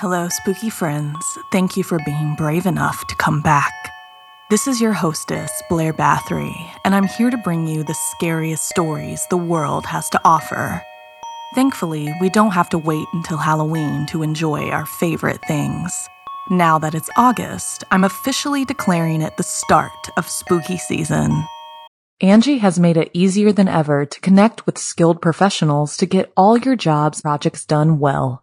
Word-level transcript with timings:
Hello, 0.00 0.30
spooky 0.30 0.70
friends. 0.70 1.36
Thank 1.52 1.76
you 1.76 1.84
for 1.84 1.98
being 2.06 2.34
brave 2.34 2.64
enough 2.64 3.06
to 3.08 3.14
come 3.16 3.42
back. 3.42 3.74
This 4.48 4.66
is 4.66 4.80
your 4.80 4.94
hostess, 4.94 5.52
Blair 5.68 5.92
Bathory, 5.92 6.56
and 6.86 6.94
I'm 6.94 7.06
here 7.06 7.28
to 7.28 7.36
bring 7.36 7.66
you 7.66 7.84
the 7.84 7.92
scariest 7.92 8.66
stories 8.66 9.26
the 9.28 9.36
world 9.36 9.84
has 9.84 10.08
to 10.08 10.20
offer. 10.24 10.82
Thankfully, 11.54 12.10
we 12.18 12.30
don't 12.30 12.52
have 12.52 12.70
to 12.70 12.78
wait 12.78 13.06
until 13.12 13.36
Halloween 13.36 14.06
to 14.06 14.22
enjoy 14.22 14.70
our 14.70 14.86
favorite 14.86 15.44
things. 15.46 16.08
Now 16.48 16.78
that 16.78 16.94
it's 16.94 17.10
August, 17.18 17.84
I'm 17.90 18.04
officially 18.04 18.64
declaring 18.64 19.20
it 19.20 19.36
the 19.36 19.42
start 19.42 20.08
of 20.16 20.26
spooky 20.26 20.78
season. 20.78 21.44
Angi 22.22 22.58
has 22.60 22.78
made 22.78 22.96
it 22.96 23.10
easier 23.12 23.52
than 23.52 23.68
ever 23.68 24.06
to 24.06 24.20
connect 24.20 24.64
with 24.64 24.78
skilled 24.78 25.20
professionals 25.20 25.98
to 25.98 26.06
get 26.06 26.32
all 26.38 26.56
your 26.56 26.74
jobs 26.74 27.20
projects 27.20 27.66
done 27.66 27.98
well. 27.98 28.42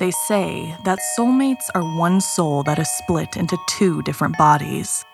They 0.00 0.10
say 0.10 0.76
that 0.84 0.98
soulmates 1.16 1.70
are 1.74 1.96
one 1.96 2.20
soul 2.20 2.64
that 2.64 2.80
is 2.80 2.90
split 2.98 3.36
into 3.36 3.56
two 3.68 4.02
different 4.02 4.36
bodies. 4.36 5.04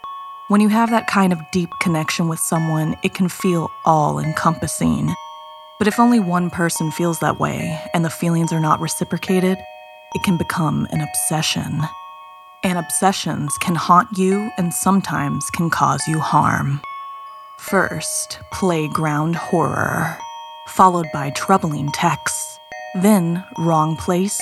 When 0.49 0.63
you 0.63 0.71
have 0.71 0.89
that 0.91 1.07
kind 1.07 1.35
of 1.35 1.51
deep 1.53 1.69
connection 1.83 2.29
with 2.29 2.39
someone, 2.39 2.97
it 3.03 3.13
can 3.13 3.29
feel 3.29 3.71
all 3.85 4.19
encompassing. 4.19 5.15
But 5.79 5.87
if 5.87 6.01
only 6.01 6.19
one 6.19 6.49
person 6.49 6.91
feels 6.91 7.19
that 7.19 7.39
way 7.39 7.79
and 7.93 8.05
the 8.05 8.11
feelings 8.11 8.53
are 8.53 8.61
not 8.61 8.81
reciprocated, 8.81 9.59
it 10.15 10.23
can 10.25 10.39
become 10.39 10.87
an 10.91 11.03
obsession. 11.03 11.83
And 12.65 12.79
obsessions 12.79 13.53
can 13.61 13.75
haunt 13.75 14.09
you 14.17 14.51
and 14.57 14.73
sometimes 14.73 15.45
can 15.51 15.69
cause 15.69 16.03
you 16.09 16.21
harm. 16.21 16.81
First, 17.59 18.41
playground 18.51 19.37
horror, 19.37 20.17
followed 20.69 21.07
by 21.13 21.31
troubling 21.31 21.93
texts, 21.93 22.59
then 22.95 23.45
wrong 23.59 23.97
place, 23.97 24.41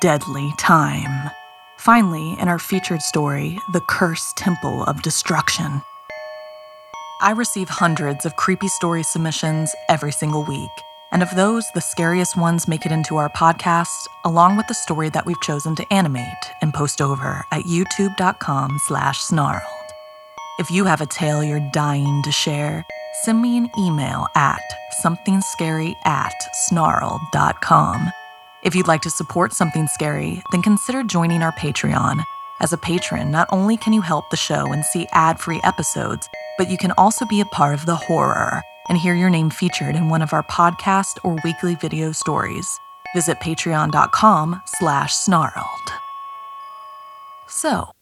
deadly 0.00 0.52
time. 0.58 1.30
Finally, 1.78 2.36
in 2.40 2.48
our 2.48 2.58
featured 2.58 3.02
story, 3.02 3.58
The 3.72 3.80
Cursed 3.80 4.36
Temple 4.36 4.84
of 4.84 5.02
Destruction. 5.02 5.82
I 7.20 7.32
receive 7.32 7.68
hundreds 7.68 8.24
of 8.24 8.36
creepy 8.36 8.68
story 8.68 9.02
submissions 9.02 9.74
every 9.88 10.12
single 10.12 10.44
week. 10.44 10.70
And 11.10 11.22
of 11.22 11.34
those, 11.34 11.64
the 11.74 11.80
scariest 11.80 12.36
ones 12.36 12.68
make 12.68 12.84
it 12.84 12.92
into 12.92 13.16
our 13.16 13.30
podcast, 13.30 14.06
along 14.24 14.56
with 14.56 14.66
the 14.66 14.74
story 14.74 15.08
that 15.10 15.24
we've 15.24 15.40
chosen 15.40 15.74
to 15.76 15.92
animate 15.92 16.26
and 16.60 16.74
post 16.74 17.00
over 17.00 17.44
at 17.50 17.64
youtube.com 17.64 18.78
slash 18.86 19.20
snarled. 19.20 19.62
If 20.58 20.70
you 20.70 20.84
have 20.84 21.00
a 21.00 21.06
tale 21.06 21.42
you're 21.42 21.70
dying 21.72 22.22
to 22.24 22.32
share, 22.32 22.84
send 23.22 23.40
me 23.40 23.56
an 23.56 23.70
email 23.78 24.26
at 24.34 24.60
somethingscary 25.02 25.94
at 26.04 26.34
snarled.com. 26.68 28.12
If 28.64 28.74
you'd 28.74 28.88
like 28.88 29.02
to 29.02 29.10
support 29.10 29.52
Something 29.52 29.86
Scary, 29.86 30.42
then 30.50 30.62
consider 30.62 31.04
joining 31.04 31.42
our 31.42 31.52
Patreon. 31.52 32.24
As 32.60 32.72
a 32.72 32.76
patron, 32.76 33.30
not 33.30 33.46
only 33.52 33.76
can 33.76 33.92
you 33.92 34.00
help 34.00 34.30
the 34.30 34.36
show 34.36 34.72
and 34.72 34.84
see 34.84 35.06
ad-free 35.12 35.60
episodes, 35.62 36.28
but 36.56 36.68
you 36.68 36.76
can 36.76 36.90
also 36.98 37.24
be 37.26 37.40
a 37.40 37.44
part 37.46 37.74
of 37.74 37.86
the 37.86 37.94
horror 37.94 38.60
and 38.88 38.98
hear 38.98 39.14
your 39.14 39.30
name 39.30 39.48
featured 39.48 39.94
in 39.94 40.08
one 40.08 40.22
of 40.22 40.32
our 40.32 40.42
podcast 40.42 41.18
or 41.22 41.38
weekly 41.44 41.76
video 41.76 42.10
stories. 42.10 42.66
Visit 43.14 43.38
patreon.com 43.38 44.60
slash 44.66 45.14
snarled. 45.14 45.92
So, 47.46 47.92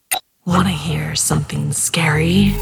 want 0.46 0.68
to 0.68 0.74
hear 0.74 1.14
something 1.14 1.70
scary? 1.72 2.54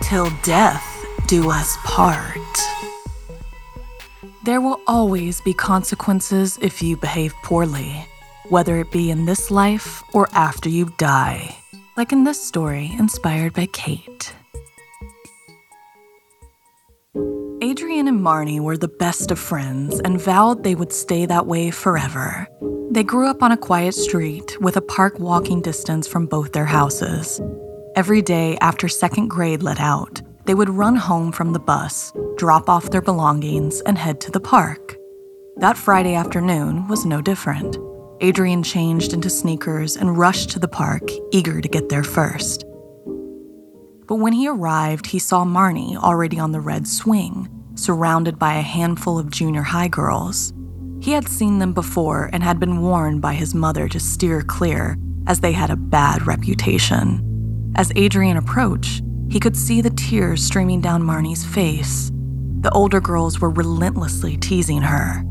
Till 0.00 0.30
death 0.42 0.82
do 1.26 1.50
us 1.50 1.76
part. 1.84 2.38
There 4.44 4.60
will 4.60 4.80
always 4.86 5.40
be 5.40 5.54
consequences 5.54 6.58
if 6.60 6.82
you 6.82 6.96
behave 6.96 7.34
poorly, 7.42 8.06
whether 8.48 8.78
it 8.78 8.92
be 8.92 9.10
in 9.10 9.24
this 9.24 9.50
life 9.50 10.02
or 10.12 10.28
after 10.32 10.68
you 10.68 10.92
die 10.98 11.56
like 11.96 12.12
in 12.12 12.24
this 12.24 12.42
story 12.42 12.90
inspired 12.98 13.52
by 13.52 13.66
Kate. 13.66 14.34
Adrian 17.62 18.08
and 18.08 18.20
Marnie 18.20 18.60
were 18.60 18.76
the 18.76 18.88
best 18.88 19.30
of 19.30 19.38
friends 19.38 20.00
and 20.00 20.20
vowed 20.20 20.62
they 20.62 20.74
would 20.74 20.92
stay 20.92 21.24
that 21.26 21.46
way 21.46 21.70
forever. 21.70 22.46
They 22.90 23.02
grew 23.02 23.28
up 23.28 23.42
on 23.42 23.52
a 23.52 23.56
quiet 23.56 23.94
street 23.94 24.60
with 24.60 24.76
a 24.76 24.82
park 24.82 25.18
walking 25.18 25.62
distance 25.62 26.06
from 26.06 26.26
both 26.26 26.52
their 26.52 26.66
houses. 26.66 27.40
Every 27.96 28.22
day 28.22 28.58
after 28.60 28.88
second 28.88 29.28
grade 29.28 29.62
let 29.62 29.80
out, 29.80 30.20
they 30.44 30.54
would 30.54 30.68
run 30.68 30.96
home 30.96 31.32
from 31.32 31.52
the 31.52 31.58
bus, 31.58 32.12
drop 32.36 32.68
off 32.68 32.90
their 32.90 33.02
belongings, 33.02 33.80
and 33.82 33.96
head 33.96 34.20
to 34.22 34.30
the 34.30 34.40
park. 34.40 34.96
That 35.56 35.76
Friday 35.76 36.14
afternoon 36.14 36.88
was 36.88 37.06
no 37.06 37.20
different. 37.20 37.76
Adrian 38.20 38.62
changed 38.62 39.12
into 39.12 39.30
sneakers 39.30 39.96
and 39.96 40.18
rushed 40.18 40.50
to 40.50 40.58
the 40.58 40.68
park, 40.68 41.02
eager 41.32 41.60
to 41.60 41.68
get 41.68 41.88
there 41.88 42.04
first. 42.04 42.64
But 44.06 44.16
when 44.16 44.32
he 44.32 44.48
arrived, 44.48 45.06
he 45.06 45.18
saw 45.18 45.44
Marnie 45.44 45.96
already 45.96 46.38
on 46.38 46.52
the 46.52 46.60
red 46.60 46.86
swing, 46.86 47.48
surrounded 47.74 48.38
by 48.38 48.54
a 48.54 48.62
handful 48.62 49.18
of 49.18 49.30
junior 49.30 49.62
high 49.62 49.88
girls. 49.88 50.52
He 51.00 51.12
had 51.12 51.28
seen 51.28 51.58
them 51.58 51.72
before 51.72 52.30
and 52.32 52.42
had 52.42 52.60
been 52.60 52.82
warned 52.82 53.20
by 53.20 53.34
his 53.34 53.54
mother 53.54 53.88
to 53.88 54.00
steer 54.00 54.42
clear, 54.42 54.96
as 55.26 55.40
they 55.40 55.52
had 55.52 55.70
a 55.70 55.76
bad 55.76 56.26
reputation. 56.26 57.72
As 57.76 57.92
Adrian 57.96 58.36
approached, 58.36 59.02
he 59.30 59.40
could 59.40 59.56
see 59.56 59.80
the 59.80 59.90
tears 59.90 60.42
streaming 60.42 60.80
down 60.80 61.02
Marnie's 61.02 61.44
face. 61.44 62.10
The 62.60 62.70
older 62.70 63.00
girls 63.00 63.40
were 63.40 63.50
relentlessly 63.50 64.36
teasing 64.36 64.82
her. 64.82 65.24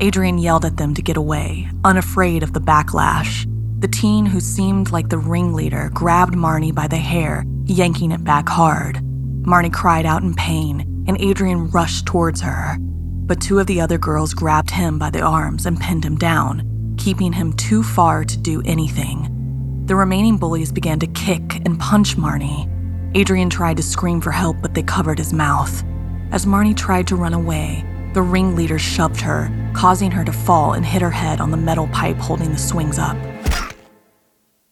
Adrian 0.00 0.38
yelled 0.38 0.64
at 0.64 0.78
them 0.78 0.94
to 0.94 1.02
get 1.02 1.16
away, 1.16 1.68
unafraid 1.84 2.42
of 2.42 2.52
the 2.52 2.60
backlash. 2.60 3.46
The 3.80 3.88
teen 3.88 4.24
who 4.26 4.40
seemed 4.40 4.90
like 4.90 5.08
the 5.08 5.18
ringleader 5.18 5.90
grabbed 5.92 6.34
Marnie 6.34 6.74
by 6.74 6.86
the 6.86 6.96
hair, 6.96 7.44
yanking 7.66 8.12
it 8.12 8.24
back 8.24 8.48
hard. 8.48 8.96
Marnie 9.42 9.72
cried 9.72 10.06
out 10.06 10.22
in 10.22 10.34
pain, 10.34 11.04
and 11.06 11.20
Adrian 11.20 11.70
rushed 11.70 12.06
towards 12.06 12.40
her. 12.40 12.76
But 12.78 13.40
two 13.40 13.58
of 13.58 13.66
the 13.66 13.80
other 13.80 13.98
girls 13.98 14.34
grabbed 14.34 14.70
him 14.70 14.98
by 14.98 15.10
the 15.10 15.22
arms 15.22 15.66
and 15.66 15.80
pinned 15.80 16.04
him 16.04 16.16
down, 16.16 16.94
keeping 16.98 17.32
him 17.32 17.52
too 17.54 17.82
far 17.82 18.24
to 18.24 18.36
do 18.38 18.62
anything. 18.64 19.84
The 19.86 19.96
remaining 19.96 20.36
bullies 20.36 20.72
began 20.72 20.98
to 21.00 21.06
kick 21.08 21.56
and 21.66 21.78
punch 21.78 22.16
Marnie. 22.16 22.69
Adrian 23.14 23.50
tried 23.50 23.76
to 23.76 23.82
scream 23.82 24.20
for 24.20 24.30
help, 24.30 24.56
but 24.62 24.74
they 24.74 24.84
covered 24.84 25.18
his 25.18 25.32
mouth. 25.32 25.82
As 26.30 26.46
Marnie 26.46 26.76
tried 26.76 27.08
to 27.08 27.16
run 27.16 27.34
away, 27.34 27.84
the 28.14 28.22
ringleader 28.22 28.78
shoved 28.78 29.20
her, 29.20 29.50
causing 29.74 30.12
her 30.12 30.24
to 30.24 30.32
fall 30.32 30.74
and 30.74 30.86
hit 30.86 31.02
her 31.02 31.10
head 31.10 31.40
on 31.40 31.50
the 31.50 31.56
metal 31.56 31.88
pipe 31.88 32.16
holding 32.18 32.52
the 32.52 32.58
swings 32.58 32.98
up. 32.98 33.16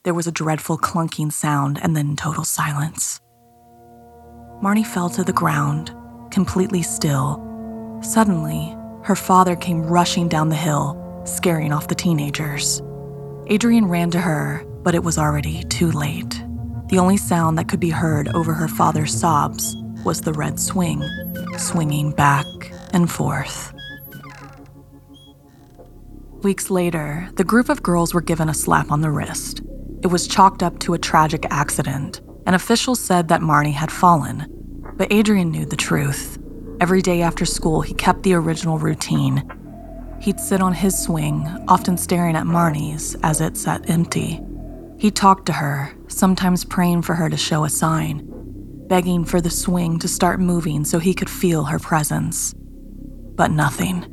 There 0.05 0.15
was 0.15 0.29
a 0.29 0.33
dreadful 0.33 0.79
clunking 0.79 1.33
sound 1.33 1.81
and 1.83 1.97
then 1.97 2.15
total 2.15 2.45
silence. 2.45 3.21
Marnie 4.63 4.87
fell 4.87 5.11
to 5.11 5.25
the 5.25 5.33
ground, 5.33 5.93
completely 6.31 6.83
still. 6.83 7.45
Suddenly, 8.03 8.77
her 9.03 9.17
father 9.17 9.57
came 9.57 9.83
rushing 9.83 10.29
down 10.29 10.49
the 10.49 10.57
hill, 10.57 10.97
scaring 11.25 11.73
off 11.73 11.89
the 11.89 11.95
teenagers. 11.95 12.83
Adrian 13.49 13.87
ran 13.87 14.11
to 14.13 14.21
her, 14.21 14.65
but 14.85 14.95
it 14.95 15.03
was 15.03 15.19
already 15.19 15.65
too 15.65 15.91
late. 15.91 16.41
The 16.89 16.99
only 16.99 17.19
sound 17.19 17.59
that 17.59 17.69
could 17.69 17.81
be 17.81 17.91
heard 17.91 18.29
over 18.29 18.55
her 18.55 18.69
father's 18.69 19.13
sobs 19.13 19.77
was 20.05 20.23
the 20.23 20.33
red 20.33 20.59
swing, 20.59 21.03
swinging 21.59 22.13
back 22.13 22.47
and 22.95 23.11
forth. 23.11 23.75
Weeks 26.43 26.71
later, 26.71 27.29
the 27.35 27.45
group 27.45 27.69
of 27.69 27.83
girls 27.83 28.15
were 28.15 28.23
given 28.23 28.49
a 28.49 28.55
slap 28.55 28.91
on 28.91 29.03
the 29.03 29.11
wrist. 29.11 29.61
It 30.03 30.07
was 30.07 30.27
chalked 30.27 30.63
up 30.63 30.79
to 30.81 30.95
a 30.95 30.99
tragic 30.99 31.45
accident, 31.51 32.23
and 32.47 32.57
officials 32.57 33.01
said 33.01 33.29
that 33.29 33.43
Marnie 33.43 33.73
had 33.73 33.93
fallen. 33.93 34.47
But 34.97 35.13
Adrian 35.13 35.51
knew 35.51 35.67
the 35.67 35.77
truth. 35.77 36.39
Every 36.81 37.03
day 37.03 37.21
after 37.21 37.45
school, 37.45 37.83
he 37.83 37.93
kept 37.93 38.23
the 38.23 38.35
original 38.35 38.79
routine. 38.79 39.51
He'd 40.21 40.41
sit 40.41 40.63
on 40.63 40.73
his 40.73 40.97
swing, 40.99 41.47
often 41.69 41.99
staring 41.99 42.35
at 42.35 42.47
Marnie's 42.47 43.15
as 43.23 43.43
it 43.43 43.59
sat 43.59 43.91
empty. 43.91 44.41
He 44.99 45.13
talked 45.13 45.47
to 45.47 45.53
her, 45.53 45.93
sometimes 46.09 46.65
praying 46.65 47.03
for 47.03 47.15
her 47.15 47.31
to 47.31 47.37
show 47.37 47.65
a 47.65 47.71
sign, 47.71 48.29
begging 48.89 49.25
for 49.25 49.41
the 49.41 49.49
swing 49.49 50.01
to 50.01 50.09
start 50.09 50.41
moving 50.41 50.85
so 50.85 50.99
he 50.99 51.15
could 51.15 51.31
feel 51.31 51.65
her 51.65 51.79
presence. 51.79 52.53
But 53.37 53.53
nothing. 53.53 54.05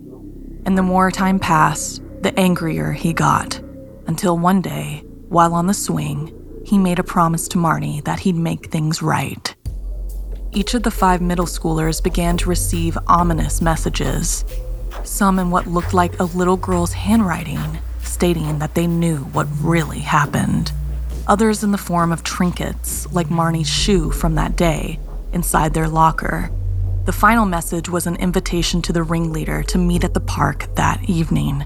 And 0.65 0.77
the 0.77 0.83
more 0.83 1.09
time 1.09 1.39
passed, 1.39 2.03
the 2.21 2.39
angrier 2.39 2.91
he 2.91 3.13
got, 3.13 3.59
until 4.05 4.37
one 4.37 4.61
day, 4.61 5.03
while 5.27 5.55
on 5.55 5.65
the 5.65 5.73
swing, 5.73 6.31
he 6.63 6.77
made 6.77 6.99
a 6.99 7.03
promise 7.03 7.47
to 7.49 7.57
Marnie 7.57 8.03
that 8.03 8.19
he'd 8.19 8.35
make 8.35 8.67
things 8.71 9.01
right. 9.01 9.55
Each 10.51 10.75
of 10.75 10.83
the 10.83 10.91
five 10.91 11.19
middle 11.19 11.47
schoolers 11.47 12.01
began 12.01 12.37
to 12.37 12.49
receive 12.49 12.95
ominous 13.07 13.59
messages, 13.59 14.45
some 15.03 15.39
in 15.39 15.49
what 15.49 15.65
looked 15.65 15.95
like 15.95 16.19
a 16.19 16.25
little 16.25 16.57
girl's 16.57 16.93
handwriting, 16.93 17.79
stating 18.06 18.60
that 18.60 18.75
they 18.75 18.88
knew 18.88 19.18
what 19.18 19.48
really 19.60 20.00
happened. 20.00 20.72
Others 21.28 21.63
in 21.63 21.72
the 21.72 21.78
form 21.78 22.12
of 22.12 22.24
trinkets, 22.24 23.12
like 23.12 23.28
Marnie's 23.28 23.69
shoe 23.69 24.12
from 24.12 24.36
that 24.36 24.56
day, 24.56 25.00
inside 25.34 25.74
their 25.74 25.88
locker. 25.88 26.52
The 27.06 27.12
final 27.12 27.46
message 27.46 27.90
was 27.90 28.07
an 28.07 28.16
invitation 28.16 28.81
to 28.84 28.94
the 28.94 29.04
ringleader 29.04 29.63
to 29.63 29.78
meet 29.78 30.04
at 30.04 30.13
the 30.13 30.19
park 30.19 30.68
that 30.75 31.04
evening. 31.10 31.66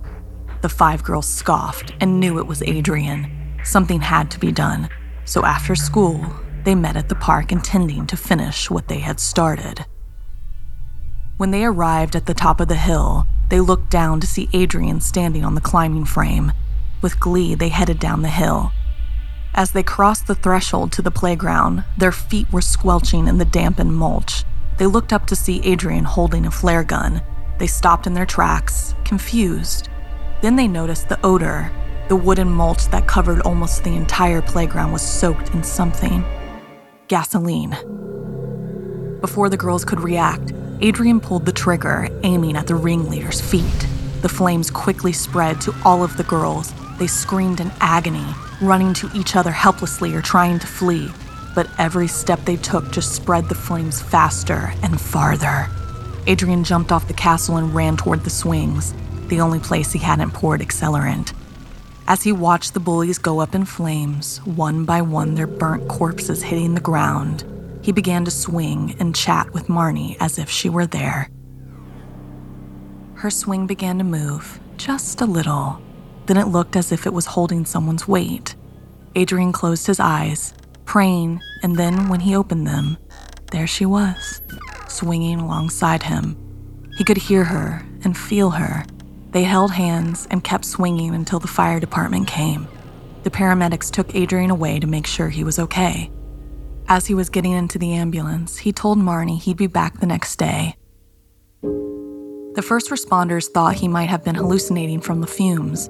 The 0.62 0.70
five 0.70 1.04
girls 1.04 1.28
scoffed 1.28 1.94
and 2.02 2.20
knew 2.20 2.40
it 2.40 2.48
was 2.48 2.62
Adrian. 2.64 3.60
Something 3.64 4.02
had 4.02 4.32
to 4.32 4.40
be 4.40 4.52
done, 4.52 4.90
so 5.26 5.46
after 5.46 5.76
school, 5.76 6.20
they 6.64 6.76
met 6.76 6.98
at 6.98 7.08
the 7.08 7.16
park 7.16 7.52
intending 7.52 8.08
to 8.08 8.18
finish 8.18 8.70
what 8.70 8.88
they 8.88 9.00
had 9.00 9.20
started. 9.20 9.86
When 11.38 11.52
they 11.52 11.64
arrived 11.64 12.16
at 12.16 12.26
the 12.26 12.34
top 12.34 12.60
of 12.60 12.68
the 12.68 12.76
hill, 12.76 13.26
they 13.50 13.60
looked 13.60 13.90
down 13.90 14.19
to 14.19 14.28
see 14.28 14.50
Adrian 14.54 15.01
standing 15.01 15.44
on 15.44 15.56
the 15.56 15.62
climbing 15.62 16.06
frame. 16.06 16.51
With 17.01 17.19
glee, 17.19 17.56
they 17.56 17.69
headed 17.69 18.00
down 18.00 18.22
the 18.22 18.30
hill. 18.30 18.72
As 19.54 19.72
they 19.72 19.84
crossed 19.84 20.28
the 20.28 20.36
threshold 20.36 20.92
to 20.94 21.01
the 21.01 21.12
playground, 21.12 21.84
their 21.98 22.12
feet 22.12 22.51
were 22.51 22.62
squelching 22.62 23.28
in 23.28 23.38
the 23.38 23.46
dampened 23.46 23.96
mulch. 23.96 24.44
They 24.78 24.86
looked 24.86 25.12
up 25.12 25.25
to 25.28 25.36
see 25.36 25.62
Adrian 25.63 26.06
holding 26.06 26.46
a 26.46 26.51
flare 26.51 26.84
gun. 26.84 27.22
They 27.57 27.68
stopped 27.68 28.07
in 28.07 28.13
their 28.13 28.25
tracks, 28.25 28.94
confused. 29.04 29.90
Then 30.42 30.56
they 30.56 30.68
noticed 30.68 31.10
the 31.10 31.19
odor. 31.25 31.72
The 32.07 32.16
wooden 32.16 32.50
mulch 32.50 32.88
that 32.88 33.07
covered 33.07 33.42
almost 33.42 33.84
the 33.84 33.95
entire 33.95 34.42
playground 34.42 34.94
was 34.94 35.02
soaked 35.02 35.54
in 35.54 35.63
something 35.63 36.24
gasoline. 37.10 37.72
Before 39.19 39.50
the 39.50 39.57
girls 39.57 39.84
could 39.84 40.00
react, 40.00 40.54
Adrian 40.81 41.20
pulled 41.20 41.46
the 41.46 41.52
trigger, 41.52 42.08
aiming 42.24 42.56
at 42.56 42.68
the 42.68 42.76
ringleader's 42.76 43.42
feet. 43.42 43.88
The 44.22 44.30
flames 44.30 44.72
quickly 44.72 45.12
spread 45.12 45.60
to 45.62 45.76
all 45.84 46.04
of 46.04 46.16
the 46.16 46.24
girls. 46.24 46.74
They 46.98 47.08
screamed 47.08 47.60
in 47.60 47.70
agony, 47.81 48.26
running 48.62 48.94
to 48.96 49.10
each 49.14 49.36
other 49.36 49.52
helplessly 49.52 50.16
or 50.16 50.22
trying 50.22 50.58
to 50.60 50.68
flee. 50.68 51.12
But 51.54 51.70
every 51.78 52.08
step 52.08 52.46
they 52.46 52.56
took 52.56 52.92
just 52.92 53.14
spread 53.14 53.50
the 53.50 53.56
flames 53.56 54.02
faster 54.02 54.74
and 54.81 55.02
farther. 55.02 55.68
Adrian 56.28 56.64
jumped 56.64 56.94
off 56.94 57.10
the 57.10 57.14
castle 57.14 57.58
and 57.58 57.76
ran 57.76 57.98
toward 57.98 58.24
the 58.24 58.30
swings, 58.30 58.94
the 59.28 59.42
only 59.42 59.60
place 59.60 59.92
he 59.92 60.00
hadn't 60.00 60.31
poured 60.31 60.62
accelerant. 60.62 61.34
As 62.08 62.24
he 62.24 62.31
watched 62.31 62.74
the 62.74 62.80
bullies 62.80 63.18
go 63.18 63.40
up 63.40 63.54
in 63.54 63.66
flames, 63.66 64.38
one 64.46 64.86
by 64.86 65.02
one 65.02 65.36
their 65.36 65.46
burnt 65.46 65.90
corpses 65.90 66.42
hitting 66.42 66.74
the 66.74 66.81
ground, 66.81 67.44
he 67.90 67.92
began 67.92 68.24
to 68.24 68.30
swing 68.30 68.96
and 69.00 69.16
chat 69.16 69.52
with 69.52 69.66
Marnie 69.66 70.16
as 70.20 70.38
if 70.38 70.48
she 70.48 70.70
were 70.70 70.86
there. 70.86 71.28
Her 73.16 73.32
swing 73.32 73.66
began 73.66 73.98
to 73.98 74.04
move, 74.04 74.60
just 74.78 75.22
a 75.22 75.26
little. 75.26 75.82
Then 76.28 76.38
it 76.38 76.50
looked 76.50 76.76
as 76.76 76.92
if 76.92 77.08
it 77.08 77.14
was 77.14 77.26
holding 77.26 77.66
someone's 77.66 78.08
weight. 78.08 78.56
Adrian 79.16 79.52
closed 79.52 79.88
his 79.88 80.00
eyes, 80.00 80.54
praying, 80.86 81.42
and 81.64 81.78
then 81.78 82.10
when 82.10 82.20
he 82.20 82.36
opened 82.36 82.68
them, 82.68 82.96
there 83.50 83.66
she 83.66 83.88
was, 83.88 84.44
swinging 84.88 85.40
alongside 85.40 86.04
him. 86.04 86.38
He 86.96 87.04
could 87.04 87.18
hear 87.18 87.46
her 87.46 87.84
and 88.04 88.16
feel 88.16 88.52
her 88.52 88.86
they 89.32 89.46
held 89.46 89.72
hands 89.72 90.28
and 90.30 90.44
kept 90.44 90.66
swinging 90.66 91.16
until 91.16 91.40
the 91.40 91.48
fire 91.48 91.80
department 91.80 92.28
came. 92.28 92.68
The 93.24 93.32
paramedics 93.32 93.90
took 93.90 94.14
Adrian 94.14 94.52
away 94.52 94.80
to 94.80 94.86
make 94.86 95.08
sure 95.08 95.30
he 95.30 95.44
was 95.44 95.58
okay. 95.58 96.12
As 96.92 97.06
he 97.06 97.14
was 97.14 97.30
getting 97.30 97.52
into 97.52 97.78
the 97.78 97.94
ambulance, 97.94 98.58
he 98.58 98.74
told 98.74 98.98
Marnie 98.98 99.40
he'd 99.40 99.58
be 99.58 99.68
back 99.68 100.00
the 100.00 100.08
next 100.08 100.38
day. 100.38 100.76
The 101.62 102.64
first 102.66 102.90
responders 102.90 103.48
thought 103.48 103.76
he 103.76 103.88
might 103.88 104.10
have 104.10 104.24
been 104.24 104.34
hallucinating 104.34 105.00
from 105.00 105.22
the 105.22 105.28
fumes, 105.28 105.88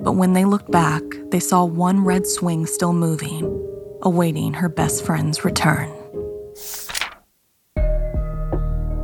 but 0.00 0.12
when 0.12 0.32
they 0.32 0.46
looked 0.46 0.70
back, 0.70 1.02
they 1.30 1.38
saw 1.38 1.66
one 1.66 2.02
red 2.02 2.26
swing 2.26 2.64
still 2.64 2.94
moving, 2.94 3.44
awaiting 4.00 4.54
her 4.54 4.70
best 4.70 5.04
friend's 5.04 5.44
return. 5.44 5.90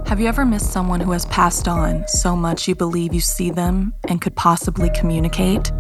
Have 0.07 0.21
you 0.21 0.29
ever 0.29 0.47
missed 0.47 0.73
someone 0.73 1.01
who 1.01 1.13
has 1.13 1.27
passed 1.27 1.69
on 1.69 2.09
so 2.09 2.35
much 2.35 2.67
you 2.67 2.75
believe 2.75 3.13
you 3.13 3.21
see 3.21 3.51
them 3.51 3.93
and 4.09 4.19
could 4.19 4.35
possibly 4.35 4.89
communicate? 4.95 5.71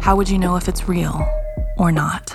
How 0.00 0.16
would 0.16 0.30
you 0.30 0.38
know 0.38 0.56
if 0.56 0.68
it's 0.68 0.88
real 0.88 1.22
or 1.76 1.92
not? 1.92 2.34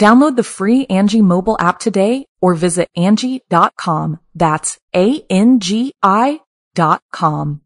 Download 0.00 0.36
the 0.36 0.42
free 0.42 0.86
Angi 0.86 1.22
mobile 1.22 1.56
app 1.60 1.78
today 1.78 2.26
or 2.40 2.54
visit 2.54 2.90
Angi.com. 2.96 4.20
That's 4.34 4.78
A-N-G-I 4.94 6.40
dot 6.74 7.02
com. 7.12 7.60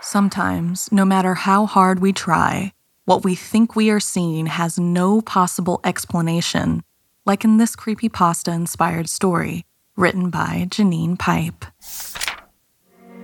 Sometimes, 0.00 0.88
no 0.90 1.04
matter 1.04 1.34
how 1.34 1.66
hard 1.66 2.00
we 2.00 2.12
try, 2.12 2.72
what 3.04 3.22
we 3.24 3.34
think 3.34 3.76
we 3.76 3.90
are 3.90 4.00
seeing 4.00 4.46
has 4.46 4.78
no 4.78 5.20
possible 5.20 5.80
explanation 5.84 6.82
like 7.26 7.44
in 7.44 7.58
this 7.58 7.76
creepypasta 7.76 8.54
inspired 8.54 9.08
story 9.08 9.64
written 9.96 10.30
by 10.30 10.66
Janine 10.70 11.18
Pipe. 11.18 11.64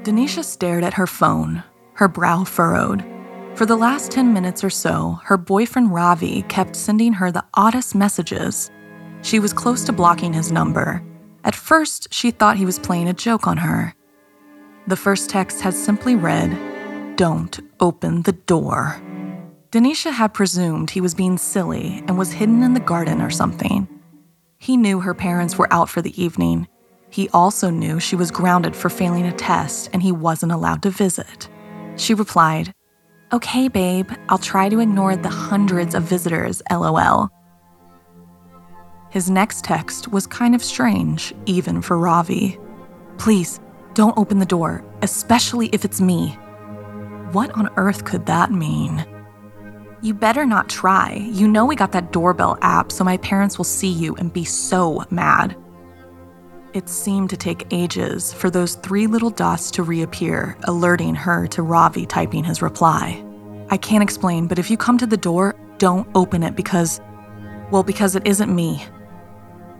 Denisha 0.02 0.44
stared 0.44 0.84
at 0.84 0.94
her 0.94 1.06
phone, 1.06 1.62
her 1.94 2.08
brow 2.08 2.44
furrowed. 2.44 3.11
For 3.54 3.66
the 3.66 3.76
last 3.76 4.10
10 4.10 4.32
minutes 4.32 4.64
or 4.64 4.70
so, 4.70 5.20
her 5.24 5.36
boyfriend 5.36 5.92
Ravi 5.92 6.40
kept 6.48 6.74
sending 6.74 7.12
her 7.12 7.30
the 7.30 7.44
oddest 7.52 7.94
messages. 7.94 8.70
She 9.20 9.38
was 9.38 9.52
close 9.52 9.84
to 9.84 9.92
blocking 9.92 10.32
his 10.32 10.50
number. 10.50 11.02
At 11.44 11.54
first, 11.54 12.08
she 12.12 12.30
thought 12.30 12.56
he 12.56 12.64
was 12.64 12.78
playing 12.78 13.08
a 13.08 13.12
joke 13.12 13.46
on 13.46 13.58
her. 13.58 13.94
The 14.86 14.96
first 14.96 15.28
text 15.28 15.60
had 15.60 15.74
simply 15.74 16.16
read, 16.16 17.16
Don't 17.16 17.60
open 17.78 18.22
the 18.22 18.32
door. 18.32 19.00
Denisha 19.70 20.12
had 20.12 20.32
presumed 20.32 20.90
he 20.90 21.02
was 21.02 21.14
being 21.14 21.36
silly 21.36 22.02
and 22.08 22.16
was 22.16 22.32
hidden 22.32 22.62
in 22.62 22.72
the 22.72 22.80
garden 22.80 23.20
or 23.20 23.30
something. 23.30 23.86
He 24.58 24.78
knew 24.78 25.00
her 25.00 25.14
parents 25.14 25.58
were 25.58 25.72
out 25.72 25.90
for 25.90 26.00
the 26.00 26.20
evening. 26.20 26.68
He 27.10 27.28
also 27.30 27.68
knew 27.68 28.00
she 28.00 28.16
was 28.16 28.30
grounded 28.30 28.74
for 28.74 28.88
failing 28.88 29.26
a 29.26 29.32
test 29.32 29.90
and 29.92 30.02
he 30.02 30.10
wasn't 30.10 30.52
allowed 30.52 30.82
to 30.84 30.90
visit. 30.90 31.50
She 31.96 32.14
replied, 32.14 32.72
Okay, 33.32 33.68
babe, 33.68 34.10
I'll 34.28 34.36
try 34.36 34.68
to 34.68 34.80
ignore 34.80 35.16
the 35.16 35.30
hundreds 35.30 35.94
of 35.94 36.02
visitors, 36.02 36.60
lol. 36.70 37.30
His 39.08 39.30
next 39.30 39.64
text 39.64 40.08
was 40.08 40.26
kind 40.26 40.54
of 40.54 40.62
strange, 40.62 41.34
even 41.46 41.80
for 41.80 41.96
Ravi. 41.96 42.58
Please, 43.16 43.58
don't 43.94 44.16
open 44.18 44.38
the 44.38 44.44
door, 44.44 44.84
especially 45.00 45.68
if 45.68 45.82
it's 45.82 45.98
me. 45.98 46.28
What 47.32 47.50
on 47.52 47.70
earth 47.76 48.04
could 48.04 48.26
that 48.26 48.52
mean? 48.52 49.02
You 50.02 50.12
better 50.12 50.44
not 50.44 50.68
try. 50.68 51.26
You 51.30 51.48
know 51.48 51.64
we 51.64 51.74
got 51.74 51.92
that 51.92 52.12
doorbell 52.12 52.58
app, 52.60 52.92
so 52.92 53.02
my 53.02 53.16
parents 53.16 53.56
will 53.56 53.64
see 53.64 53.90
you 53.90 54.14
and 54.16 54.30
be 54.30 54.44
so 54.44 55.04
mad. 55.10 55.56
It 56.74 56.88
seemed 56.88 57.28
to 57.28 57.36
take 57.36 57.66
ages 57.70 58.32
for 58.32 58.48
those 58.48 58.76
three 58.76 59.06
little 59.06 59.28
dots 59.28 59.70
to 59.72 59.82
reappear, 59.82 60.56
alerting 60.64 61.14
her 61.14 61.46
to 61.48 61.62
Ravi 61.62 62.06
typing 62.06 62.44
his 62.44 62.62
reply. 62.62 63.22
I 63.68 63.76
can't 63.76 64.02
explain, 64.02 64.46
but 64.46 64.58
if 64.58 64.70
you 64.70 64.78
come 64.78 64.96
to 64.96 65.06
the 65.06 65.18
door, 65.18 65.54
don't 65.76 66.08
open 66.14 66.42
it 66.42 66.56
because, 66.56 66.98
well, 67.70 67.82
because 67.82 68.16
it 68.16 68.26
isn't 68.26 68.54
me. 68.54 68.86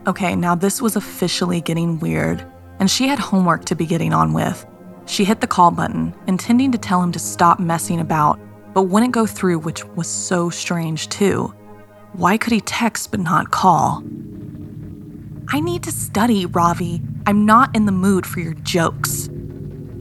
Okay, 0.05 0.35
now 0.35 0.53
this 0.53 0.83
was 0.83 0.95
officially 0.95 1.61
getting 1.61 1.97
weird, 1.97 2.45
and 2.79 2.91
she 2.91 3.07
had 3.07 3.17
homework 3.17 3.65
to 3.65 3.75
be 3.75 3.87
getting 3.87 4.13
on 4.13 4.33
with. 4.33 4.63
She 5.07 5.25
hit 5.25 5.41
the 5.41 5.47
call 5.47 5.71
button, 5.71 6.13
intending 6.27 6.71
to 6.73 6.77
tell 6.77 7.01
him 7.01 7.11
to 7.13 7.19
stop 7.19 7.59
messing 7.59 8.01
about, 8.01 8.39
but 8.75 8.83
wouldn't 8.83 9.13
go 9.13 9.25
through, 9.25 9.59
which 9.59 9.83
was 9.95 10.07
so 10.07 10.51
strange 10.51 11.09
too. 11.09 11.51
Why 12.11 12.37
could 12.37 12.53
he 12.53 12.61
text 12.61 13.09
but 13.09 13.19
not 13.19 13.49
call? 13.49 14.03
I 15.49 15.59
need 15.59 15.83
to 15.83 15.91
study, 15.91 16.45
Ravi. 16.45 17.01
I'm 17.25 17.45
not 17.45 17.75
in 17.75 17.85
the 17.85 17.91
mood 17.91 18.25
for 18.25 18.39
your 18.39 18.53
jokes. 18.55 19.27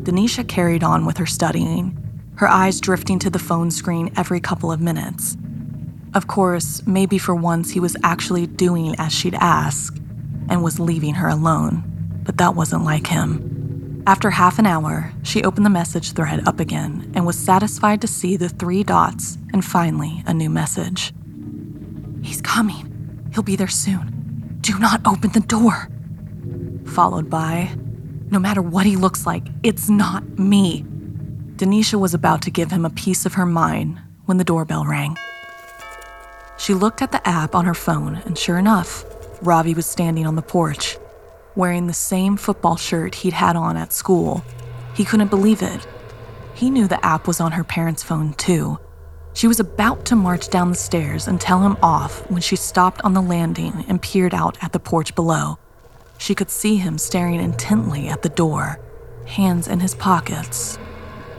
Denisha 0.02 0.46
carried 0.46 0.82
on 0.82 1.04
with 1.04 1.16
her 1.18 1.26
studying, 1.26 1.96
her 2.36 2.48
eyes 2.48 2.80
drifting 2.80 3.18
to 3.20 3.30
the 3.30 3.38
phone 3.38 3.70
screen 3.70 4.12
every 4.16 4.40
couple 4.40 4.72
of 4.72 4.80
minutes. 4.80 5.36
Of 6.14 6.26
course, 6.26 6.84
maybe 6.86 7.18
for 7.18 7.34
once 7.34 7.70
he 7.70 7.80
was 7.80 7.96
actually 8.02 8.46
doing 8.46 8.94
as 8.98 9.12
she'd 9.12 9.34
asked 9.34 9.98
and 10.48 10.62
was 10.62 10.80
leaving 10.80 11.14
her 11.14 11.28
alone, 11.28 11.82
but 12.24 12.38
that 12.38 12.54
wasn't 12.54 12.84
like 12.84 13.06
him. 13.06 14.02
After 14.06 14.30
half 14.30 14.58
an 14.58 14.66
hour, 14.66 15.12
she 15.22 15.44
opened 15.44 15.64
the 15.64 15.70
message 15.70 16.12
thread 16.12 16.46
up 16.48 16.58
again 16.60 17.12
and 17.14 17.24
was 17.24 17.38
satisfied 17.38 18.00
to 18.00 18.08
see 18.08 18.36
the 18.36 18.48
three 18.48 18.82
dots 18.82 19.38
and 19.52 19.64
finally 19.64 20.22
a 20.26 20.34
new 20.34 20.50
message. 20.50 21.12
He's 22.22 22.42
coming. 22.42 23.28
He'll 23.32 23.42
be 23.42 23.56
there 23.56 23.68
soon. 23.68 24.21
Do 24.62 24.78
not 24.78 25.00
open 25.04 25.30
the 25.32 25.40
door. 25.40 25.88
Followed 26.86 27.28
by, 27.28 27.68
No 28.30 28.38
matter 28.38 28.62
what 28.62 28.86
he 28.86 28.94
looks 28.94 29.26
like, 29.26 29.48
it's 29.64 29.88
not 29.88 30.38
me. 30.38 30.84
Denisha 31.56 31.98
was 31.98 32.14
about 32.14 32.42
to 32.42 32.50
give 32.50 32.70
him 32.70 32.84
a 32.84 32.90
piece 32.90 33.26
of 33.26 33.34
her 33.34 33.44
mind 33.44 34.00
when 34.26 34.36
the 34.36 34.44
doorbell 34.44 34.84
rang. 34.86 35.16
She 36.58 36.74
looked 36.74 37.02
at 37.02 37.10
the 37.10 37.26
app 37.26 37.56
on 37.56 37.64
her 37.64 37.74
phone, 37.74 38.22
and 38.24 38.38
sure 38.38 38.56
enough, 38.56 39.04
Ravi 39.42 39.74
was 39.74 39.86
standing 39.86 40.28
on 40.28 40.36
the 40.36 40.42
porch, 40.42 40.96
wearing 41.56 41.88
the 41.88 41.92
same 41.92 42.36
football 42.36 42.76
shirt 42.76 43.16
he'd 43.16 43.32
had 43.32 43.56
on 43.56 43.76
at 43.76 43.92
school. 43.92 44.44
He 44.94 45.04
couldn't 45.04 45.28
believe 45.28 45.60
it. 45.60 45.84
He 46.54 46.70
knew 46.70 46.86
the 46.86 47.04
app 47.04 47.26
was 47.26 47.40
on 47.40 47.50
her 47.50 47.64
parents' 47.64 48.04
phone, 48.04 48.34
too. 48.34 48.78
She 49.34 49.46
was 49.46 49.60
about 49.60 50.04
to 50.06 50.16
march 50.16 50.48
down 50.48 50.70
the 50.70 50.76
stairs 50.76 51.26
and 51.26 51.40
tell 51.40 51.60
him 51.62 51.76
off 51.82 52.30
when 52.30 52.42
she 52.42 52.56
stopped 52.56 53.00
on 53.02 53.14
the 53.14 53.22
landing 53.22 53.84
and 53.88 54.00
peered 54.00 54.34
out 54.34 54.58
at 54.62 54.72
the 54.72 54.78
porch 54.78 55.14
below. 55.14 55.58
She 56.18 56.34
could 56.34 56.50
see 56.50 56.76
him 56.76 56.98
staring 56.98 57.40
intently 57.40 58.08
at 58.08 58.22
the 58.22 58.28
door, 58.28 58.78
hands 59.26 59.68
in 59.68 59.80
his 59.80 59.94
pockets. 59.94 60.78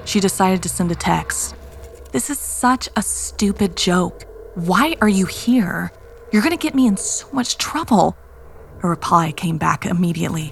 She 0.06 0.20
decided 0.20 0.64
to 0.64 0.70
send 0.70 0.92
a 0.92 0.96
text. 0.96 1.56
This 2.12 2.30
is 2.30 2.40
such 2.40 2.90
a 2.96 3.02
stupid 3.02 3.78
joke. 3.78 4.24
Why 4.56 4.96
are 5.00 5.10
you 5.10 5.26
here? 5.26 5.92
You're 6.32 6.42
gonna 6.42 6.58
get 6.58 6.76
me 6.76 6.88
in 6.88 6.98
so 6.98 7.28
much 7.32 7.58
trouble. 7.58 8.18
A 8.82 8.88
reply 8.90 9.32
came 9.32 9.58
back 9.58 9.86
immediately. 9.86 10.52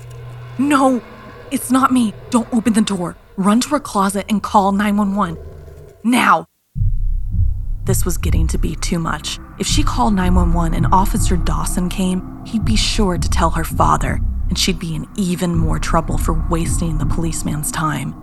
No, 0.57 1.01
it's 1.50 1.71
not 1.71 1.91
me. 1.91 2.13
Don't 2.29 2.51
open 2.53 2.74
the 2.74 2.81
door. 2.81 3.17
Run 3.36 3.60
to 3.62 3.69
her 3.69 3.79
closet 3.79 4.25
and 4.29 4.41
call 4.41 4.71
911. 4.71 5.38
Now. 6.03 6.45
This 7.83 8.05
was 8.05 8.19
getting 8.19 8.45
to 8.47 8.59
be 8.59 8.75
too 8.75 9.00
much. 9.00 9.39
If 9.57 9.65
she 9.65 9.81
called 9.81 10.13
911 10.13 10.75
and 10.75 10.93
Officer 10.93 11.35
Dawson 11.35 11.89
came, 11.89 12.45
he'd 12.45 12.63
be 12.63 12.75
sure 12.75 13.17
to 13.17 13.29
tell 13.29 13.50
her 13.50 13.63
father, 13.63 14.19
and 14.50 14.57
she'd 14.57 14.77
be 14.77 14.93
in 14.93 15.07
even 15.17 15.55
more 15.55 15.79
trouble 15.79 16.19
for 16.19 16.45
wasting 16.47 17.00
the 17.00 17.07
policeman's 17.07 17.71
time. 17.71 18.13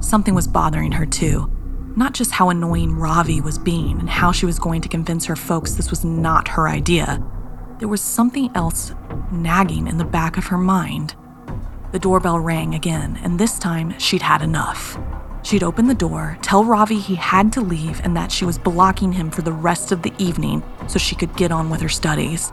Something 0.00 0.34
was 0.34 0.48
bothering 0.48 0.92
her 0.92 1.04
too. 1.04 1.50
Not 1.94 2.14
just 2.14 2.30
how 2.30 2.48
annoying 2.48 2.94
Ravi 2.94 3.42
was 3.42 3.58
being 3.58 4.00
and 4.00 4.08
how 4.08 4.32
she 4.32 4.46
was 4.46 4.58
going 4.58 4.80
to 4.80 4.88
convince 4.88 5.26
her 5.26 5.36
folks 5.36 5.74
this 5.74 5.90
was 5.90 6.06
not 6.06 6.48
her 6.48 6.66
idea. 6.66 7.22
There 7.80 7.88
was 7.88 8.00
something 8.00 8.50
else 8.54 8.94
nagging 9.30 9.88
in 9.88 9.98
the 9.98 10.06
back 10.06 10.38
of 10.38 10.46
her 10.46 10.56
mind. 10.56 11.16
The 11.92 11.98
doorbell 11.98 12.40
rang 12.40 12.74
again, 12.74 13.20
and 13.22 13.38
this 13.38 13.58
time 13.58 13.98
she'd 13.98 14.22
had 14.22 14.40
enough. 14.40 14.96
She'd 15.42 15.64
open 15.64 15.88
the 15.88 15.94
door, 15.94 16.38
tell 16.40 16.64
Ravi 16.64 16.98
he 16.98 17.16
had 17.16 17.52
to 17.54 17.60
leave 17.60 18.00
and 18.04 18.16
that 18.16 18.30
she 18.30 18.44
was 18.44 18.58
blocking 18.58 19.12
him 19.12 19.30
for 19.30 19.42
the 19.42 19.52
rest 19.52 19.90
of 19.90 20.02
the 20.02 20.12
evening 20.16 20.62
so 20.86 20.98
she 20.98 21.16
could 21.16 21.36
get 21.36 21.50
on 21.50 21.68
with 21.68 21.80
her 21.80 21.88
studies. 21.88 22.52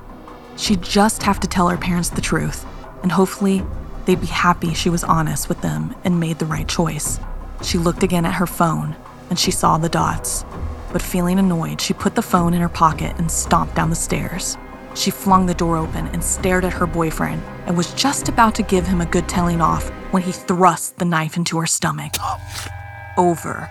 She'd 0.58 0.82
just 0.82 1.24
have 1.24 1.40
to 1.42 1.48
tell 1.48 1.70
her 1.70 1.78
parents 1.78 2.10
the 2.10 2.22
truth, 2.22 2.66
and 3.04 3.12
hopefully 3.12 3.64
they'd 4.06 4.20
be 4.20 4.28
happy 4.28 4.74
she 4.74 4.90
was 4.90 5.04
honest 5.04 5.48
with 5.48 5.62
them 5.62 5.96
and 6.04 6.20
made 6.20 6.40
the 6.40 6.48
right 6.48 6.68
choice. 6.68 7.20
She 7.62 7.78
looked 7.78 8.04
again 8.04 8.26
at 8.26 8.34
her 8.34 8.48
phone, 8.48 8.96
and 9.30 9.38
she 9.38 9.52
saw 9.52 9.78
the 9.78 9.88
dots. 9.88 10.44
But 10.92 11.04
feeling 11.04 11.38
annoyed, 11.38 11.80
she 11.80 11.94
put 11.94 12.16
the 12.16 12.22
phone 12.24 12.56
in 12.56 12.62
her 12.62 12.70
pocket 12.70 13.16
and 13.20 13.32
stomped 13.32 13.76
down 13.76 13.92
the 13.92 13.96
stairs. 13.96 14.58
She 14.96 15.12
flung 15.12 15.46
the 15.46 15.54
door 15.54 15.78
open 15.78 16.08
and 16.08 16.24
stared 16.24 16.66
at 16.66 16.74
her 16.74 16.88
boyfriend 16.88 17.44
and 17.68 17.78
was 17.78 17.94
just 17.94 18.28
about 18.28 18.56
to 18.56 18.64
give 18.64 18.88
him 18.88 19.00
a 19.00 19.06
good 19.06 19.30
telling 19.30 19.62
off 19.62 19.90
when 20.12 20.24
he 20.24 20.32
thrust 20.32 20.98
the 20.98 21.06
knife 21.06 21.38
into 21.38 21.60
her 21.60 21.68
stomach. 21.68 22.16
Over 23.20 23.68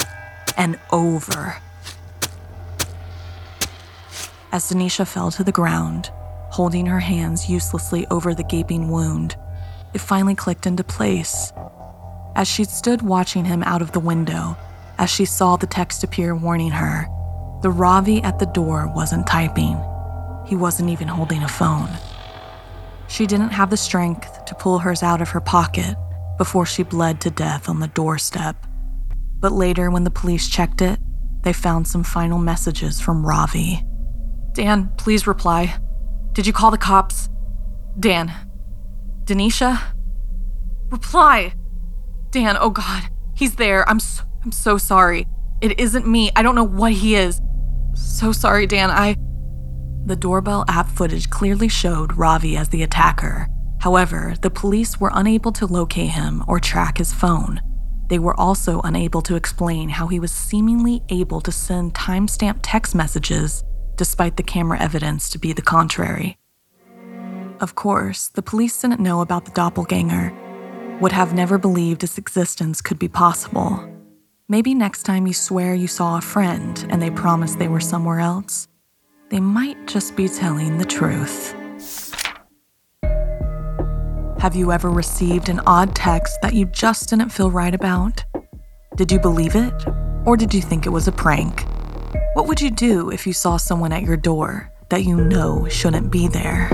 and 0.58 0.78
over. 0.92 1.56
As 4.52 4.70
Denisha 4.70 5.06
fell 5.06 5.30
to 5.30 5.42
the 5.42 5.52
ground, 5.52 6.10
holding 6.50 6.84
her 6.84 7.00
hands 7.00 7.48
uselessly 7.48 8.06
over 8.10 8.34
the 8.34 8.42
gaping 8.42 8.90
wound, 8.90 9.36
it 9.94 10.02
finally 10.02 10.34
clicked 10.34 10.66
into 10.66 10.84
place. 10.84 11.50
As 12.36 12.46
she 12.46 12.64
stood 12.64 13.00
watching 13.00 13.46
him 13.46 13.62
out 13.62 13.80
of 13.80 13.92
the 13.92 14.00
window, 14.00 14.54
as 14.98 15.08
she 15.08 15.24
saw 15.24 15.56
the 15.56 15.66
text 15.66 16.04
appear 16.04 16.34
warning 16.34 16.72
her. 16.72 17.06
The 17.62 17.70
Ravi 17.70 18.22
at 18.22 18.38
the 18.38 18.52
door 18.52 18.92
wasn't 18.94 19.26
typing, 19.26 19.82
he 20.46 20.56
wasn't 20.56 20.90
even 20.90 21.08
holding 21.08 21.42
a 21.42 21.48
phone. 21.48 21.88
She 23.08 23.26
didn't 23.26 23.56
have 23.56 23.70
the 23.70 23.78
strength 23.78 24.44
to 24.44 24.54
pull 24.54 24.80
hers 24.80 25.02
out 25.02 25.22
of 25.22 25.30
her 25.30 25.40
pocket 25.40 25.96
before 26.36 26.66
she 26.66 26.82
bled 26.82 27.22
to 27.22 27.30
death 27.30 27.70
on 27.70 27.80
the 27.80 27.88
doorstep. 27.88 28.54
But 29.40 29.52
later, 29.52 29.90
when 29.90 30.04
the 30.04 30.10
police 30.10 30.48
checked 30.48 30.82
it, 30.82 30.98
they 31.42 31.52
found 31.52 31.86
some 31.86 32.04
final 32.04 32.38
messages 32.38 33.00
from 33.00 33.24
Ravi. 33.24 33.82
Dan, 34.52 34.90
please 34.98 35.26
reply. 35.26 35.78
Did 36.32 36.46
you 36.46 36.52
call 36.52 36.70
the 36.70 36.78
cops? 36.78 37.28
Dan. 37.98 38.32
Denisha? 39.24 39.80
Reply! 40.90 41.52
Dan, 42.30 42.56
oh 42.58 42.70
God, 42.70 43.04
he's 43.34 43.56
there. 43.56 43.88
I'm 43.88 44.00
so 44.00 44.24
I'm 44.44 44.52
so 44.52 44.78
sorry. 44.78 45.26
It 45.60 45.78
isn't 45.80 46.06
me. 46.06 46.30
I 46.36 46.42
don't 46.42 46.54
know 46.54 46.64
what 46.64 46.92
he 46.92 47.16
is. 47.16 47.40
So 47.94 48.32
sorry, 48.32 48.66
Dan. 48.66 48.90
I. 48.90 49.16
The 50.06 50.16
doorbell 50.16 50.64
app 50.68 50.88
footage 50.88 51.28
clearly 51.28 51.68
showed 51.68 52.16
Ravi 52.16 52.56
as 52.56 52.68
the 52.68 52.82
attacker. 52.82 53.48
However, 53.80 54.34
the 54.40 54.50
police 54.50 54.98
were 54.98 55.10
unable 55.12 55.52
to 55.52 55.66
locate 55.66 56.10
him 56.10 56.44
or 56.48 56.60
track 56.60 56.98
his 56.98 57.12
phone. 57.12 57.60
They 58.08 58.18
were 58.18 58.38
also 58.38 58.80
unable 58.82 59.22
to 59.22 59.36
explain 59.36 59.90
how 59.90 60.06
he 60.06 60.18
was 60.18 60.32
seemingly 60.32 61.02
able 61.10 61.40
to 61.42 61.52
send 61.52 61.94
timestamped 61.94 62.60
text 62.62 62.94
messages 62.94 63.64
despite 63.96 64.36
the 64.36 64.42
camera 64.42 64.80
evidence 64.80 65.28
to 65.30 65.38
be 65.38 65.52
the 65.52 65.62
contrary. 65.62 66.38
Of 67.60 67.74
course, 67.74 68.28
the 68.28 68.42
police 68.42 68.80
didn't 68.80 69.00
know 69.00 69.20
about 69.20 69.44
the 69.44 69.50
doppelganger, 69.50 70.32
would 71.00 71.12
have 71.12 71.34
never 71.34 71.58
believed 71.58 72.04
its 72.04 72.16
existence 72.16 72.80
could 72.80 72.98
be 72.98 73.08
possible. 73.08 73.84
Maybe 74.48 74.74
next 74.74 75.02
time 75.02 75.26
you 75.26 75.34
swear 75.34 75.74
you 75.74 75.88
saw 75.88 76.16
a 76.16 76.22
friend 76.22 76.86
and 76.88 77.02
they 77.02 77.10
promise 77.10 77.56
they 77.56 77.68
were 77.68 77.80
somewhere 77.80 78.20
else, 78.20 78.68
they 79.28 79.40
might 79.40 79.86
just 79.86 80.16
be 80.16 80.28
telling 80.28 80.78
the 80.78 80.84
truth. 80.84 81.54
Have 84.38 84.54
you 84.54 84.70
ever 84.70 84.88
received 84.88 85.48
an 85.48 85.60
odd 85.66 85.96
text 85.96 86.40
that 86.42 86.54
you 86.54 86.66
just 86.66 87.08
didn't 87.08 87.30
feel 87.30 87.50
right 87.50 87.74
about? 87.74 88.24
Did 88.94 89.10
you 89.10 89.18
believe 89.18 89.56
it? 89.56 89.74
Or 90.26 90.36
did 90.36 90.54
you 90.54 90.62
think 90.62 90.86
it 90.86 90.90
was 90.90 91.08
a 91.08 91.12
prank? 91.12 91.64
What 92.34 92.46
would 92.46 92.60
you 92.60 92.70
do 92.70 93.10
if 93.10 93.26
you 93.26 93.32
saw 93.32 93.56
someone 93.56 93.90
at 93.90 94.04
your 94.04 94.16
door 94.16 94.72
that 94.90 95.02
you 95.02 95.16
know 95.16 95.66
shouldn't 95.68 96.12
be 96.12 96.28
there? 96.28 96.68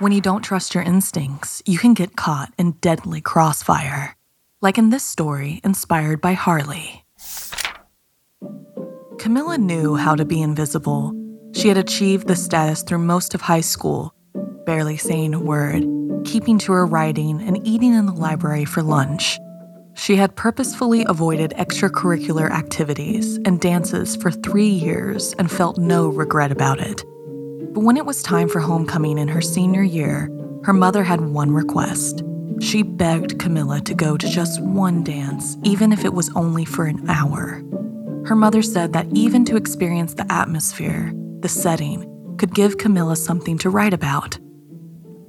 When 0.00 0.12
you 0.12 0.20
don't 0.20 0.42
trust 0.42 0.74
your 0.74 0.84
instincts, 0.84 1.62
you 1.64 1.78
can 1.78 1.94
get 1.94 2.14
caught 2.14 2.52
in 2.58 2.72
deadly 2.72 3.22
crossfire. 3.22 4.18
Like 4.60 4.76
in 4.76 4.90
this 4.90 5.02
story 5.02 5.62
inspired 5.64 6.20
by 6.20 6.34
Harley. 6.34 7.04
Camilla 9.18 9.56
knew 9.56 9.94
how 9.94 10.14
to 10.14 10.24
be 10.24 10.42
invisible. 10.42 11.12
She 11.54 11.68
had 11.68 11.78
achieved 11.78 12.26
the 12.26 12.36
status 12.36 12.82
through 12.82 12.98
most 12.98 13.34
of 13.34 13.40
high 13.40 13.60
school, 13.60 14.14
barely 14.66 14.96
saying 14.96 15.34
a 15.34 15.40
word, 15.40 15.84
keeping 16.24 16.58
to 16.58 16.72
her 16.72 16.84
writing, 16.84 17.40
and 17.42 17.66
eating 17.66 17.94
in 17.94 18.06
the 18.06 18.12
library 18.12 18.64
for 18.64 18.82
lunch. 18.82 19.38
She 19.94 20.16
had 20.16 20.34
purposefully 20.34 21.04
avoided 21.08 21.52
extracurricular 21.52 22.50
activities 22.50 23.38
and 23.44 23.60
dances 23.60 24.16
for 24.16 24.30
three 24.30 24.68
years 24.68 25.34
and 25.38 25.50
felt 25.50 25.78
no 25.78 26.08
regret 26.08 26.50
about 26.50 26.80
it. 26.80 27.04
But 27.72 27.84
when 27.84 27.96
it 27.96 28.06
was 28.06 28.22
time 28.22 28.48
for 28.48 28.60
homecoming 28.60 29.18
in 29.18 29.28
her 29.28 29.40
senior 29.40 29.82
year, 29.82 30.28
her 30.64 30.72
mother 30.72 31.04
had 31.04 31.20
one 31.20 31.52
request. 31.52 32.22
She 32.60 32.82
begged 32.82 33.38
Camilla 33.38 33.80
to 33.82 33.94
go 33.94 34.16
to 34.16 34.28
just 34.28 34.60
one 34.60 35.04
dance, 35.04 35.56
even 35.62 35.92
if 35.92 36.04
it 36.04 36.14
was 36.14 36.30
only 36.34 36.64
for 36.64 36.86
an 36.86 37.08
hour. 37.08 37.62
Her 38.26 38.34
mother 38.34 38.62
said 38.62 38.94
that 38.94 39.06
even 39.12 39.44
to 39.44 39.56
experience 39.56 40.14
the 40.14 40.30
atmosphere, 40.32 41.12
the 41.40 41.48
setting, 41.48 42.10
could 42.38 42.54
give 42.54 42.78
Camilla 42.78 43.16
something 43.16 43.58
to 43.58 43.68
write 43.68 43.92
about. 43.92 44.38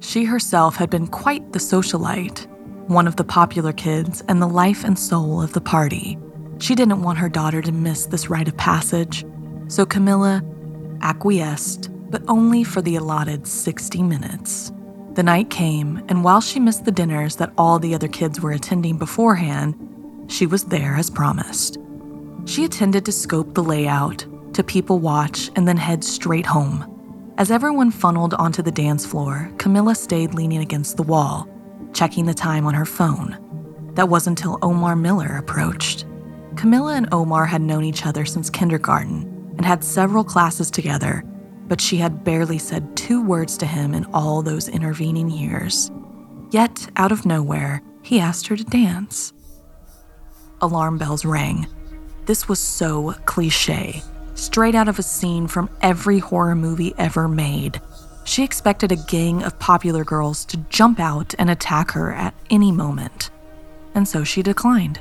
She 0.00 0.24
herself 0.24 0.76
had 0.76 0.88
been 0.88 1.06
quite 1.06 1.52
the 1.52 1.58
socialite, 1.58 2.46
one 2.88 3.06
of 3.06 3.16
the 3.16 3.24
popular 3.24 3.72
kids 3.72 4.22
and 4.28 4.40
the 4.40 4.46
life 4.46 4.82
and 4.82 4.98
soul 4.98 5.42
of 5.42 5.52
the 5.52 5.60
party. 5.60 6.18
She 6.58 6.74
didn't 6.74 7.02
want 7.02 7.18
her 7.18 7.28
daughter 7.28 7.60
to 7.60 7.72
miss 7.72 8.06
this 8.06 8.30
rite 8.30 8.48
of 8.48 8.56
passage, 8.56 9.26
so 9.68 9.84
Camilla 9.84 10.42
acquiesced, 11.02 11.90
but 12.10 12.22
only 12.28 12.64
for 12.64 12.80
the 12.80 12.96
allotted 12.96 13.46
60 13.46 14.02
minutes. 14.02 14.72
The 15.12 15.22
night 15.22 15.50
came, 15.50 16.02
and 16.08 16.24
while 16.24 16.40
she 16.40 16.60
missed 16.60 16.86
the 16.86 16.92
dinners 16.92 17.36
that 17.36 17.52
all 17.58 17.78
the 17.78 17.94
other 17.94 18.08
kids 18.08 18.40
were 18.40 18.52
attending 18.52 18.96
beforehand, 18.96 19.74
she 20.28 20.46
was 20.46 20.64
there 20.64 20.94
as 20.96 21.10
promised. 21.10 21.78
She 22.46 22.64
attended 22.64 23.04
to 23.04 23.12
scope 23.12 23.54
the 23.54 23.62
layout, 23.62 24.24
to 24.54 24.62
people 24.62 25.00
watch, 25.00 25.50
and 25.56 25.66
then 25.66 25.76
head 25.76 26.02
straight 26.02 26.46
home. 26.46 26.92
As 27.38 27.50
everyone 27.50 27.90
funneled 27.90 28.34
onto 28.34 28.62
the 28.62 28.70
dance 28.70 29.04
floor, 29.04 29.52
Camilla 29.58 29.94
stayed 29.94 30.32
leaning 30.32 30.60
against 30.60 30.96
the 30.96 31.02
wall, 31.02 31.48
checking 31.92 32.24
the 32.24 32.32
time 32.32 32.64
on 32.64 32.72
her 32.72 32.86
phone. 32.86 33.36
That 33.94 34.08
wasn't 34.08 34.38
until 34.38 34.58
Omar 34.62 34.94
Miller 34.96 35.36
approached. 35.36 36.06
Camilla 36.54 36.94
and 36.94 37.08
Omar 37.12 37.44
had 37.46 37.60
known 37.60 37.84
each 37.84 38.06
other 38.06 38.24
since 38.24 38.48
kindergarten 38.48 39.52
and 39.56 39.66
had 39.66 39.82
several 39.84 40.24
classes 40.24 40.70
together, 40.70 41.24
but 41.66 41.80
she 41.80 41.96
had 41.96 42.24
barely 42.24 42.58
said 42.58 42.96
two 42.96 43.22
words 43.22 43.58
to 43.58 43.66
him 43.66 43.92
in 43.92 44.04
all 44.14 44.40
those 44.40 44.68
intervening 44.68 45.28
years. 45.28 45.90
Yet, 46.52 46.88
out 46.96 47.12
of 47.12 47.26
nowhere, 47.26 47.82
he 48.02 48.20
asked 48.20 48.46
her 48.46 48.56
to 48.56 48.64
dance. 48.64 49.32
Alarm 50.60 50.96
bells 50.96 51.24
rang. 51.24 51.66
This 52.26 52.48
was 52.48 52.58
so 52.58 53.14
cliche, 53.24 54.02
straight 54.34 54.74
out 54.74 54.88
of 54.88 54.98
a 54.98 55.02
scene 55.04 55.46
from 55.46 55.70
every 55.80 56.18
horror 56.18 56.56
movie 56.56 56.92
ever 56.98 57.28
made. 57.28 57.80
She 58.24 58.42
expected 58.42 58.90
a 58.90 58.96
gang 58.96 59.44
of 59.44 59.60
popular 59.60 60.02
girls 60.02 60.44
to 60.46 60.56
jump 60.68 60.98
out 60.98 61.36
and 61.38 61.48
attack 61.48 61.92
her 61.92 62.12
at 62.12 62.34
any 62.50 62.72
moment, 62.72 63.30
and 63.94 64.08
so 64.08 64.24
she 64.24 64.42
declined. 64.42 64.98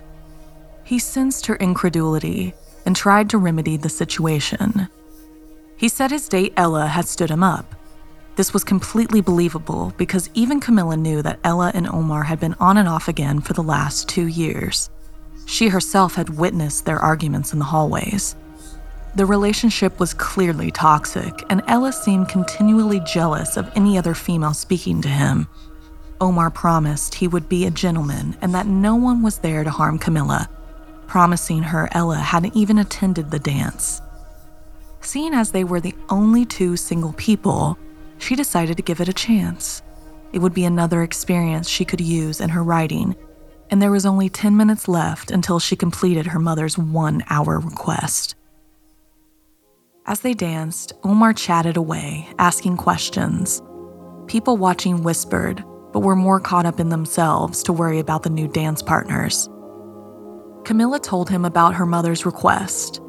He 0.84 1.00
sensed 1.00 1.48
her 1.48 1.56
incredulity 1.56 2.54
and 2.86 2.96
tried 2.96 3.32
to 3.32 3.40
remedy 3.40 3.76
the 3.76 3.90
situation. 3.90 4.88
He 5.78 5.90
said 5.90 6.12
his 6.12 6.30
date 6.30 6.54
Ella 6.56 6.86
had 6.86 7.08
stood 7.08 7.32
him 7.32 7.42
up. 7.42 7.74
This 8.36 8.54
was 8.54 8.64
completely 8.64 9.22
believable 9.22 9.94
because 9.98 10.30
even 10.36 10.60
Camilla 10.60 10.96
knew 10.96 11.24
that 11.24 11.40
Ella 11.44 11.72
and 11.74 11.88
Omar 11.88 12.22
had 12.22 12.40
been 12.40 12.54
on 12.60 12.78
and 12.78 12.88
off 12.88 13.08
again 13.08 13.42
for 13.42 13.54
the 13.54 13.64
last 13.64 14.08
two 14.08 14.28
years. 14.28 14.92
She 15.46 15.70
herself 15.70 16.16
had 16.16 16.38
witnessed 16.38 16.86
their 16.86 17.00
arguments 17.00 17.54
in 17.54 17.60
the 17.60 17.66
hallways. 17.66 18.36
The 19.16 19.26
relationship 19.26 20.00
was 20.00 20.14
clearly 20.14 20.72
toxic, 20.72 21.44
and 21.50 21.62
Ella 21.68 21.94
seemed 21.94 22.28
continually 22.28 23.00
jealous 23.02 23.56
of 23.56 23.72
any 23.76 23.98
other 23.98 24.14
female 24.14 24.54
speaking 24.54 25.02
to 25.04 25.08
him. 25.08 25.48
Omar 26.20 26.50
promised 26.50 27.16
he 27.16 27.28
would 27.28 27.48
be 27.48 27.66
a 27.66 27.72
gentleman 27.72 28.36
and 28.42 28.54
that 28.54 28.68
no 28.68 28.96
one 28.96 29.22
was 29.22 29.38
there 29.38 29.64
to 29.64 29.70
harm 29.70 30.00
Camilla, 30.00 30.50
promising 31.08 31.64
her 31.64 31.88
Ella 31.92 32.18
hadn't 32.18 32.56
even 32.56 32.78
attended 32.78 33.32
the 33.32 33.40
dance. 33.40 34.02
Seeing 35.02 35.34
as 35.34 35.52
they 35.52 35.64
were 35.64 35.80
the 35.80 35.96
only 36.10 36.46
two 36.46 36.76
single 36.76 37.14
people, 37.14 37.78
she 38.18 38.36
decided 38.36 38.78
to 38.78 38.84
give 38.84 39.02
it 39.02 39.10
a 39.10 39.14
chance. 39.14 39.82
It 40.34 40.40
would 40.40 40.54
be 40.54 40.66
another 40.66 41.04
experience 41.04 41.70
she 41.70 41.86
could 41.86 42.02
use 42.02 42.42
in 42.42 42.50
her 42.50 42.64
writing, 42.64 43.16
and 43.70 43.82
there 43.82 43.92
was 43.92 44.06
only 44.06 44.30
10 44.30 44.56
minutes 44.56 44.88
left 44.88 45.32
until 45.32 45.60
she 45.60 45.76
completed 45.76 46.28
her 46.28 46.40
mother's 46.40 46.78
one 46.78 47.24
hour 47.30 47.60
request. 47.60 48.36
As 50.06 50.20
they 50.20 50.34
danced, 50.34 50.94
Omar 51.04 51.34
chatted 51.34 51.78
away, 51.78 52.30
asking 52.38 52.78
questions. 52.78 53.62
People 54.28 54.58
watching 54.58 55.02
whispered, 55.02 55.64
but 55.92 56.02
were 56.02 56.16
more 56.16 56.40
caught 56.40 56.66
up 56.66 56.80
in 56.80 56.90
themselves 56.90 57.64
to 57.64 57.74
worry 57.74 58.00
about 58.00 58.24
the 58.24 58.30
new 58.30 58.48
dance 58.48 58.84
partners. 58.84 59.50
Camilla 60.64 61.00
told 61.00 61.30
him 61.30 61.46
about 61.46 61.74
her 61.74 61.86
mother's 61.86 62.26
request 62.26 63.02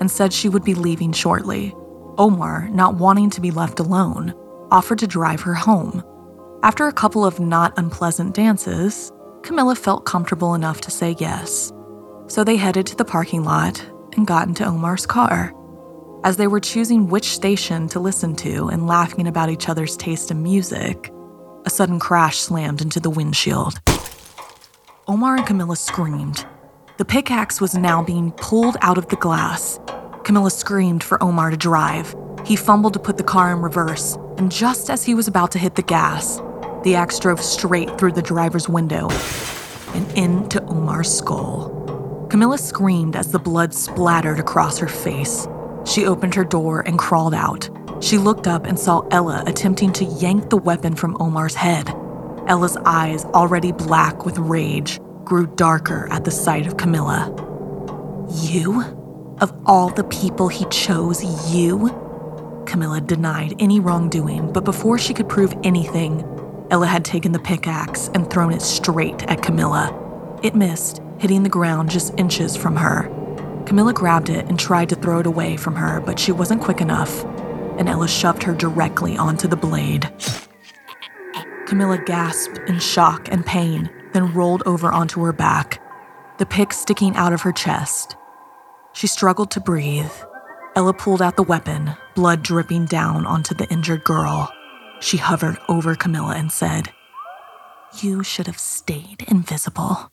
and 0.00 0.10
said 0.10 0.32
she 0.32 0.48
would 0.48 0.64
be 0.64 0.74
leaving 0.74 1.12
shortly. 1.12 1.74
Omar, 2.18 2.68
not 2.70 2.96
wanting 2.96 3.30
to 3.30 3.40
be 3.40 3.50
left 3.50 3.78
alone, 3.78 4.34
offered 4.70 4.98
to 5.00 5.06
drive 5.06 5.40
her 5.42 5.54
home. 5.54 6.02
After 6.62 6.88
a 6.88 6.92
couple 6.92 7.24
of 7.24 7.40
not 7.40 7.72
unpleasant 7.76 8.34
dances, 8.34 9.12
Camilla 9.42 9.74
felt 9.74 10.04
comfortable 10.04 10.54
enough 10.54 10.80
to 10.82 10.90
say 10.90 11.16
yes. 11.18 11.72
So 12.26 12.44
they 12.44 12.56
headed 12.56 12.86
to 12.86 12.96
the 12.96 13.04
parking 13.04 13.44
lot 13.44 13.84
and 14.16 14.26
got 14.26 14.46
into 14.46 14.64
Omar's 14.64 15.06
car. 15.06 15.54
As 16.22 16.36
they 16.36 16.46
were 16.46 16.60
choosing 16.60 17.08
which 17.08 17.24
station 17.24 17.88
to 17.88 18.00
listen 18.00 18.36
to 18.36 18.68
and 18.68 18.86
laughing 18.86 19.26
about 19.26 19.48
each 19.48 19.68
other's 19.68 19.96
taste 19.96 20.30
in 20.30 20.42
music, 20.42 21.10
a 21.64 21.70
sudden 21.70 21.98
crash 21.98 22.38
slammed 22.38 22.82
into 22.82 23.00
the 23.00 23.10
windshield. 23.10 23.80
Omar 25.08 25.36
and 25.36 25.46
Camilla 25.46 25.76
screamed. 25.76 26.46
The 26.98 27.04
pickaxe 27.04 27.60
was 27.60 27.74
now 27.74 28.02
being 28.02 28.32
pulled 28.32 28.76
out 28.82 28.98
of 28.98 29.08
the 29.08 29.16
glass. 29.16 29.80
Camilla 30.22 30.50
screamed 30.50 31.02
for 31.02 31.22
Omar 31.22 31.50
to 31.50 31.56
drive. 31.56 32.14
He 32.44 32.56
fumbled 32.56 32.92
to 32.92 32.98
put 32.98 33.16
the 33.16 33.24
car 33.24 33.52
in 33.52 33.60
reverse, 33.60 34.16
and 34.36 34.52
just 34.52 34.90
as 34.90 35.04
he 35.04 35.14
was 35.14 35.26
about 35.26 35.50
to 35.52 35.58
hit 35.58 35.74
the 35.76 35.82
gas, 35.82 36.40
the 36.82 36.94
axe 36.94 37.18
drove 37.18 37.40
straight 37.40 37.98
through 37.98 38.12
the 38.12 38.22
driver's 38.22 38.68
window 38.68 39.08
and 39.94 40.10
into 40.16 40.62
Omar's 40.64 41.12
skull. 41.12 42.26
Camilla 42.30 42.58
screamed 42.58 43.16
as 43.16 43.32
the 43.32 43.38
blood 43.38 43.74
splattered 43.74 44.38
across 44.38 44.78
her 44.78 44.88
face. 44.88 45.46
She 45.84 46.06
opened 46.06 46.34
her 46.34 46.44
door 46.44 46.80
and 46.80 46.98
crawled 46.98 47.34
out. 47.34 47.68
She 48.00 48.18
looked 48.18 48.46
up 48.46 48.64
and 48.64 48.78
saw 48.78 49.00
Ella 49.10 49.42
attempting 49.46 49.92
to 49.94 50.04
yank 50.04 50.48
the 50.48 50.56
weapon 50.56 50.94
from 50.94 51.16
Omar's 51.20 51.54
head. 51.54 51.88
Ella's 52.46 52.76
eyes, 52.84 53.24
already 53.26 53.72
black 53.72 54.24
with 54.24 54.38
rage, 54.38 55.00
grew 55.24 55.46
darker 55.46 56.08
at 56.10 56.24
the 56.24 56.30
sight 56.30 56.66
of 56.66 56.76
Camilla. 56.76 57.34
You? 58.42 58.82
Of 59.40 59.52
all 59.66 59.88
the 59.90 60.04
people 60.04 60.48
he 60.48 60.64
chose, 60.66 61.22
you? 61.52 61.88
Camilla 62.66 63.00
denied 63.00 63.56
any 63.58 63.80
wrongdoing, 63.80 64.52
but 64.52 64.64
before 64.64 64.98
she 64.98 65.12
could 65.12 65.28
prove 65.28 65.54
anything, 65.64 66.24
Ella 66.70 66.86
had 66.86 67.04
taken 67.04 67.32
the 67.32 67.38
pickaxe 67.40 68.08
and 68.14 68.30
thrown 68.30 68.52
it 68.52 68.62
straight 68.62 69.24
at 69.24 69.42
Camilla. 69.42 69.92
It 70.42 70.54
missed, 70.54 71.02
hitting 71.18 71.42
the 71.42 71.48
ground 71.48 71.90
just 71.90 72.14
inches 72.16 72.56
from 72.56 72.76
her. 72.76 73.08
Camilla 73.66 73.92
grabbed 73.92 74.30
it 74.30 74.46
and 74.46 74.58
tried 74.58 74.88
to 74.90 74.94
throw 74.94 75.18
it 75.18 75.26
away 75.26 75.56
from 75.56 75.74
her, 75.74 76.00
but 76.00 76.18
she 76.18 76.30
wasn't 76.30 76.62
quick 76.62 76.80
enough, 76.80 77.24
and 77.76 77.88
Ella 77.88 78.06
shoved 78.06 78.44
her 78.44 78.54
directly 78.54 79.16
onto 79.16 79.48
the 79.48 79.56
blade. 79.56 80.10
Camilla 81.66 81.98
gasped 81.98 82.58
in 82.68 82.78
shock 82.78 83.28
and 83.30 83.44
pain, 83.44 83.90
then 84.12 84.32
rolled 84.32 84.62
over 84.64 84.90
onto 84.90 85.22
her 85.22 85.32
back, 85.32 85.82
the 86.38 86.46
pick 86.46 86.72
sticking 86.72 87.16
out 87.16 87.32
of 87.32 87.42
her 87.42 87.52
chest. 87.52 88.16
She 88.92 89.06
struggled 89.06 89.50
to 89.52 89.60
breathe. 89.60 90.10
Ella 90.76 90.94
pulled 90.94 91.20
out 91.20 91.36
the 91.36 91.42
weapon, 91.42 91.92
blood 92.14 92.42
dripping 92.42 92.86
down 92.86 93.26
onto 93.26 93.54
the 93.54 93.68
injured 93.70 94.04
girl. 94.04 94.52
She 95.00 95.16
hovered 95.16 95.58
over 95.68 95.94
Camilla 95.94 96.34
and 96.36 96.52
said, 96.52 96.92
You 98.00 98.22
should 98.22 98.46
have 98.46 98.58
stayed 98.58 99.24
invisible 99.28 100.10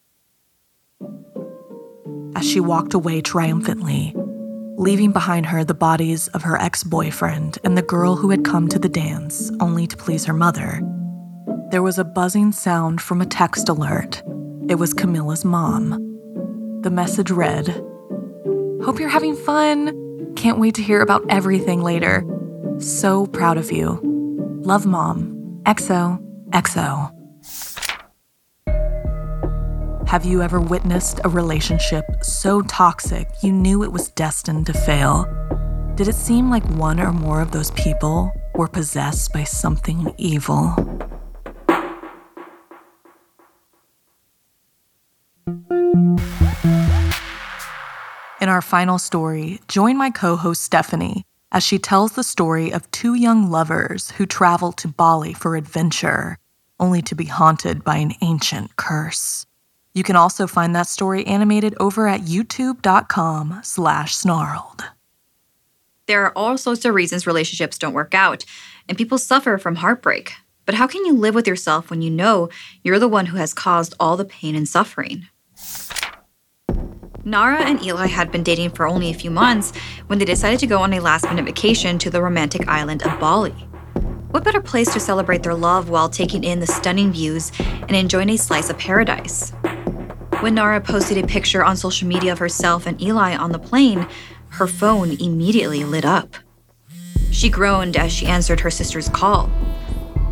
as 2.34 2.48
she 2.48 2.60
walked 2.60 2.94
away 2.94 3.20
triumphantly, 3.20 4.14
leaving 4.76 5.12
behind 5.12 5.46
her 5.46 5.64
the 5.64 5.74
bodies 5.74 6.28
of 6.28 6.42
her 6.42 6.56
ex 6.60 6.84
boyfriend 6.84 7.58
and 7.64 7.76
the 7.76 7.82
girl 7.82 8.16
who 8.16 8.30
had 8.30 8.44
come 8.44 8.68
to 8.68 8.78
the 8.78 8.88
dance 8.88 9.50
only 9.60 9.86
to 9.86 9.96
please 9.96 10.24
her 10.24 10.32
mother. 10.32 10.80
There 11.70 11.82
was 11.82 11.98
a 11.98 12.04
buzzing 12.04 12.52
sound 12.52 13.00
from 13.02 13.20
a 13.20 13.26
text 13.26 13.68
alert. 13.68 14.22
It 14.68 14.76
was 14.76 14.94
Camilla's 14.94 15.44
mom. 15.44 15.90
The 16.82 16.90
message 16.90 17.30
read 17.30 17.68
Hope 18.84 19.00
you're 19.00 19.08
having 19.08 19.36
fun. 19.36 20.34
Can't 20.36 20.58
wait 20.58 20.76
to 20.76 20.82
hear 20.82 21.02
about 21.02 21.24
everything 21.28 21.82
later. 21.82 22.24
So 22.78 23.26
proud 23.26 23.58
of 23.58 23.72
you. 23.72 24.07
Love, 24.68 24.84
Mom. 24.84 25.62
XO, 25.64 26.18
XO. 26.50 27.10
Have 30.06 30.26
you 30.26 30.42
ever 30.42 30.60
witnessed 30.60 31.20
a 31.24 31.30
relationship 31.30 32.04
so 32.20 32.60
toxic 32.60 33.30
you 33.42 33.50
knew 33.50 33.82
it 33.82 33.90
was 33.90 34.10
destined 34.10 34.66
to 34.66 34.74
fail? 34.74 35.24
Did 35.94 36.06
it 36.06 36.14
seem 36.14 36.50
like 36.50 36.68
one 36.76 37.00
or 37.00 37.14
more 37.14 37.40
of 37.40 37.50
those 37.50 37.70
people 37.70 38.30
were 38.56 38.68
possessed 38.68 39.32
by 39.32 39.44
something 39.44 40.12
evil? 40.18 40.74
In 48.42 48.50
our 48.50 48.60
final 48.60 48.98
story, 48.98 49.60
join 49.66 49.96
my 49.96 50.10
co 50.10 50.36
host 50.36 50.62
Stephanie 50.62 51.24
as 51.52 51.62
she 51.62 51.78
tells 51.78 52.12
the 52.12 52.22
story 52.22 52.72
of 52.72 52.90
two 52.90 53.14
young 53.14 53.50
lovers 53.50 54.10
who 54.12 54.26
travel 54.26 54.72
to 54.72 54.88
Bali 54.88 55.32
for 55.32 55.56
adventure, 55.56 56.38
only 56.78 57.02
to 57.02 57.14
be 57.14 57.24
haunted 57.24 57.84
by 57.84 57.96
an 57.96 58.12
ancient 58.20 58.76
curse. 58.76 59.46
You 59.94 60.02
can 60.02 60.16
also 60.16 60.46
find 60.46 60.76
that 60.76 60.86
story 60.86 61.26
animated 61.26 61.74
over 61.80 62.06
at 62.06 62.20
youtube.com 62.20 63.60
slash 63.62 64.14
snarled. 64.14 64.84
There 66.06 66.24
are 66.24 66.32
all 66.36 66.56
sorts 66.56 66.84
of 66.84 66.94
reasons 66.94 67.26
relationships 67.26 67.78
don't 67.78 67.92
work 67.92 68.14
out, 68.14 68.44
and 68.88 68.96
people 68.96 69.18
suffer 69.18 69.58
from 69.58 69.76
heartbreak. 69.76 70.34
But 70.64 70.74
how 70.74 70.86
can 70.86 71.04
you 71.04 71.14
live 71.14 71.34
with 71.34 71.48
yourself 71.48 71.90
when 71.90 72.02
you 72.02 72.10
know 72.10 72.48
you're 72.82 72.98
the 72.98 73.08
one 73.08 73.26
who 73.26 73.38
has 73.38 73.54
caused 73.54 73.94
all 73.98 74.16
the 74.16 74.24
pain 74.24 74.54
and 74.54 74.68
suffering? 74.68 75.28
Nara 77.24 77.62
and 77.62 77.82
Eli 77.82 78.06
had 78.06 78.30
been 78.30 78.44
dating 78.44 78.70
for 78.70 78.86
only 78.86 79.10
a 79.10 79.14
few 79.14 79.30
months 79.30 79.72
when 80.06 80.18
they 80.18 80.24
decided 80.24 80.60
to 80.60 80.66
go 80.66 80.80
on 80.80 80.92
a 80.92 81.00
last 81.00 81.24
minute 81.24 81.44
vacation 81.44 81.98
to 81.98 82.10
the 82.10 82.22
romantic 82.22 82.68
island 82.68 83.02
of 83.02 83.18
Bali. 83.18 83.50
What 84.30 84.44
better 84.44 84.60
place 84.60 84.92
to 84.92 85.00
celebrate 85.00 85.42
their 85.42 85.54
love 85.54 85.88
while 85.90 86.08
taking 86.08 86.44
in 86.44 86.60
the 86.60 86.66
stunning 86.66 87.12
views 87.12 87.50
and 87.58 87.96
enjoying 87.96 88.30
a 88.30 88.38
slice 88.38 88.70
of 88.70 88.78
paradise? 88.78 89.50
When 90.40 90.54
Nara 90.54 90.80
posted 90.80 91.18
a 91.18 91.26
picture 91.26 91.64
on 91.64 91.76
social 91.76 92.06
media 92.06 92.30
of 92.30 92.38
herself 92.38 92.86
and 92.86 93.00
Eli 93.02 93.34
on 93.34 93.50
the 93.50 93.58
plane, 93.58 94.06
her 94.50 94.68
phone 94.68 95.20
immediately 95.20 95.82
lit 95.84 96.04
up. 96.04 96.36
She 97.32 97.50
groaned 97.50 97.96
as 97.96 98.12
she 98.12 98.26
answered 98.26 98.60
her 98.60 98.70
sister's 98.70 99.08
call. 99.08 99.48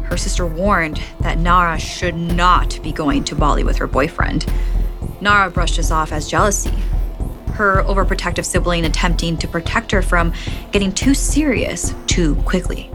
Her 0.05 0.17
sister 0.17 0.47
warned 0.47 1.03
that 1.21 1.39
Nara 1.39 1.81
should 1.81 2.15
not 2.15 2.81
be 2.83 2.93
going 2.93 3.25
to 3.25 3.35
Bali 3.35 3.65
with 3.65 3.77
her 3.79 3.89
boyfriend. 3.89 4.47
Nara 5.21 5.51
brushed 5.51 5.77
this 5.77 5.91
off 5.91 6.13
as 6.13 6.29
jealousy, 6.29 6.75
her 7.55 7.83
overprotective 7.85 8.45
sibling 8.45 8.85
attempting 8.85 9.37
to 9.39 9.49
protect 9.49 9.91
her 9.91 10.03
from 10.03 10.33
getting 10.73 10.93
too 10.93 11.15
serious 11.15 11.95
too 12.07 12.35
quickly. 12.43 12.91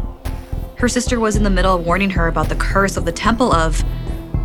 Her 0.78 0.88
sister 0.88 1.20
was 1.20 1.36
in 1.36 1.44
the 1.44 1.50
middle 1.50 1.76
of 1.76 1.86
warning 1.86 2.12
her 2.12 2.28
about 2.28 2.50
the 2.50 2.56
curse 2.56 2.98
of 2.98 3.06
the 3.06 3.12
Temple 3.12 3.54
of 3.54 3.82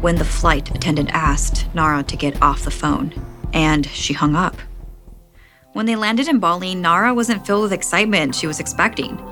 when 0.02 0.16
the 0.16 0.24
flight 0.24 0.74
attendant 0.74 1.10
asked 1.12 1.66
Nara 1.74 2.02
to 2.02 2.16
get 2.16 2.40
off 2.42 2.64
the 2.64 2.70
phone, 2.70 3.12
and 3.52 3.86
she 3.86 4.12
hung 4.12 4.34
up. 4.34 4.56
When 5.72 5.86
they 5.86 5.96
landed 5.96 6.28
in 6.28 6.38
Bali, 6.38 6.74
Nara 6.74 7.12
wasn't 7.14 7.46
filled 7.46 7.64
with 7.64 7.72
excitement 7.72 8.34
she 8.34 8.46
was 8.46 8.60
expecting. 8.60 9.22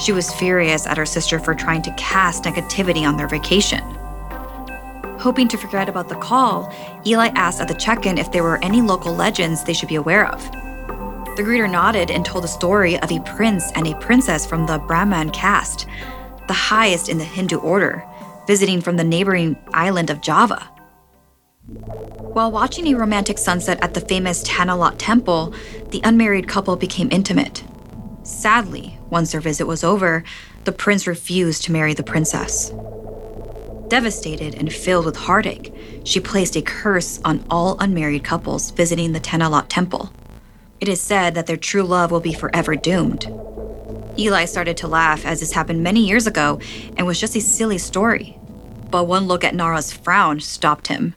She 0.00 0.12
was 0.12 0.32
furious 0.32 0.86
at 0.86 0.96
her 0.96 1.04
sister 1.04 1.38
for 1.38 1.54
trying 1.54 1.82
to 1.82 1.94
cast 1.94 2.44
negativity 2.44 3.06
on 3.06 3.16
their 3.16 3.28
vacation. 3.28 3.82
Hoping 5.22 5.46
to 5.46 5.56
forget 5.56 5.88
about 5.88 6.08
the 6.08 6.16
call, 6.16 6.74
Eli 7.06 7.28
asked 7.36 7.60
at 7.60 7.68
the 7.68 7.74
check 7.74 8.06
in 8.06 8.18
if 8.18 8.32
there 8.32 8.42
were 8.42 8.58
any 8.64 8.82
local 8.82 9.14
legends 9.14 9.62
they 9.62 9.72
should 9.72 9.88
be 9.88 9.94
aware 9.94 10.26
of. 10.26 10.42
The 11.36 11.44
greeter 11.44 11.70
nodded 11.70 12.10
and 12.10 12.24
told 12.24 12.42
the 12.42 12.48
story 12.48 12.98
of 12.98 13.12
a 13.12 13.20
prince 13.20 13.70
and 13.76 13.86
a 13.86 13.94
princess 14.00 14.44
from 14.44 14.66
the 14.66 14.78
Brahman 14.78 15.30
caste, 15.30 15.86
the 16.48 16.54
highest 16.54 17.08
in 17.08 17.18
the 17.18 17.24
Hindu 17.24 17.58
order, 17.58 18.04
visiting 18.48 18.80
from 18.80 18.96
the 18.96 19.04
neighboring 19.04 19.56
island 19.72 20.10
of 20.10 20.22
Java. 20.22 20.68
While 21.68 22.50
watching 22.50 22.88
a 22.88 22.98
romantic 22.98 23.38
sunset 23.38 23.78
at 23.80 23.94
the 23.94 24.00
famous 24.00 24.42
Tanah 24.42 24.76
Lot 24.76 24.98
Temple, 24.98 25.54
the 25.90 26.00
unmarried 26.02 26.48
couple 26.48 26.74
became 26.74 27.08
intimate. 27.12 27.62
Sadly, 28.24 28.98
once 29.08 29.30
their 29.30 29.40
visit 29.40 29.68
was 29.68 29.84
over, 29.84 30.24
the 30.64 30.72
prince 30.72 31.06
refused 31.06 31.62
to 31.62 31.72
marry 31.72 31.94
the 31.94 32.02
princess. 32.02 32.72
Devastated 33.92 34.54
and 34.54 34.72
filled 34.72 35.04
with 35.04 35.16
heartache, 35.16 35.70
she 36.04 36.18
placed 36.18 36.56
a 36.56 36.62
curse 36.62 37.20
on 37.26 37.44
all 37.50 37.76
unmarried 37.78 38.24
couples 38.24 38.70
visiting 38.70 39.12
the 39.12 39.20
Tanah 39.20 39.50
Lot 39.50 39.68
temple. 39.68 40.10
It 40.80 40.88
is 40.88 40.98
said 40.98 41.34
that 41.34 41.46
their 41.46 41.58
true 41.58 41.82
love 41.82 42.10
will 42.10 42.18
be 42.18 42.32
forever 42.32 42.74
doomed. 42.74 43.30
Eli 44.18 44.46
started 44.46 44.78
to 44.78 44.88
laugh 44.88 45.26
as 45.26 45.40
this 45.40 45.52
happened 45.52 45.82
many 45.82 46.08
years 46.08 46.26
ago 46.26 46.58
and 46.96 47.06
was 47.06 47.20
just 47.20 47.36
a 47.36 47.40
silly 47.42 47.76
story. 47.76 48.38
But 48.90 49.04
one 49.04 49.26
look 49.26 49.44
at 49.44 49.54
Nara's 49.54 49.92
frown 49.92 50.40
stopped 50.40 50.86
him. 50.86 51.14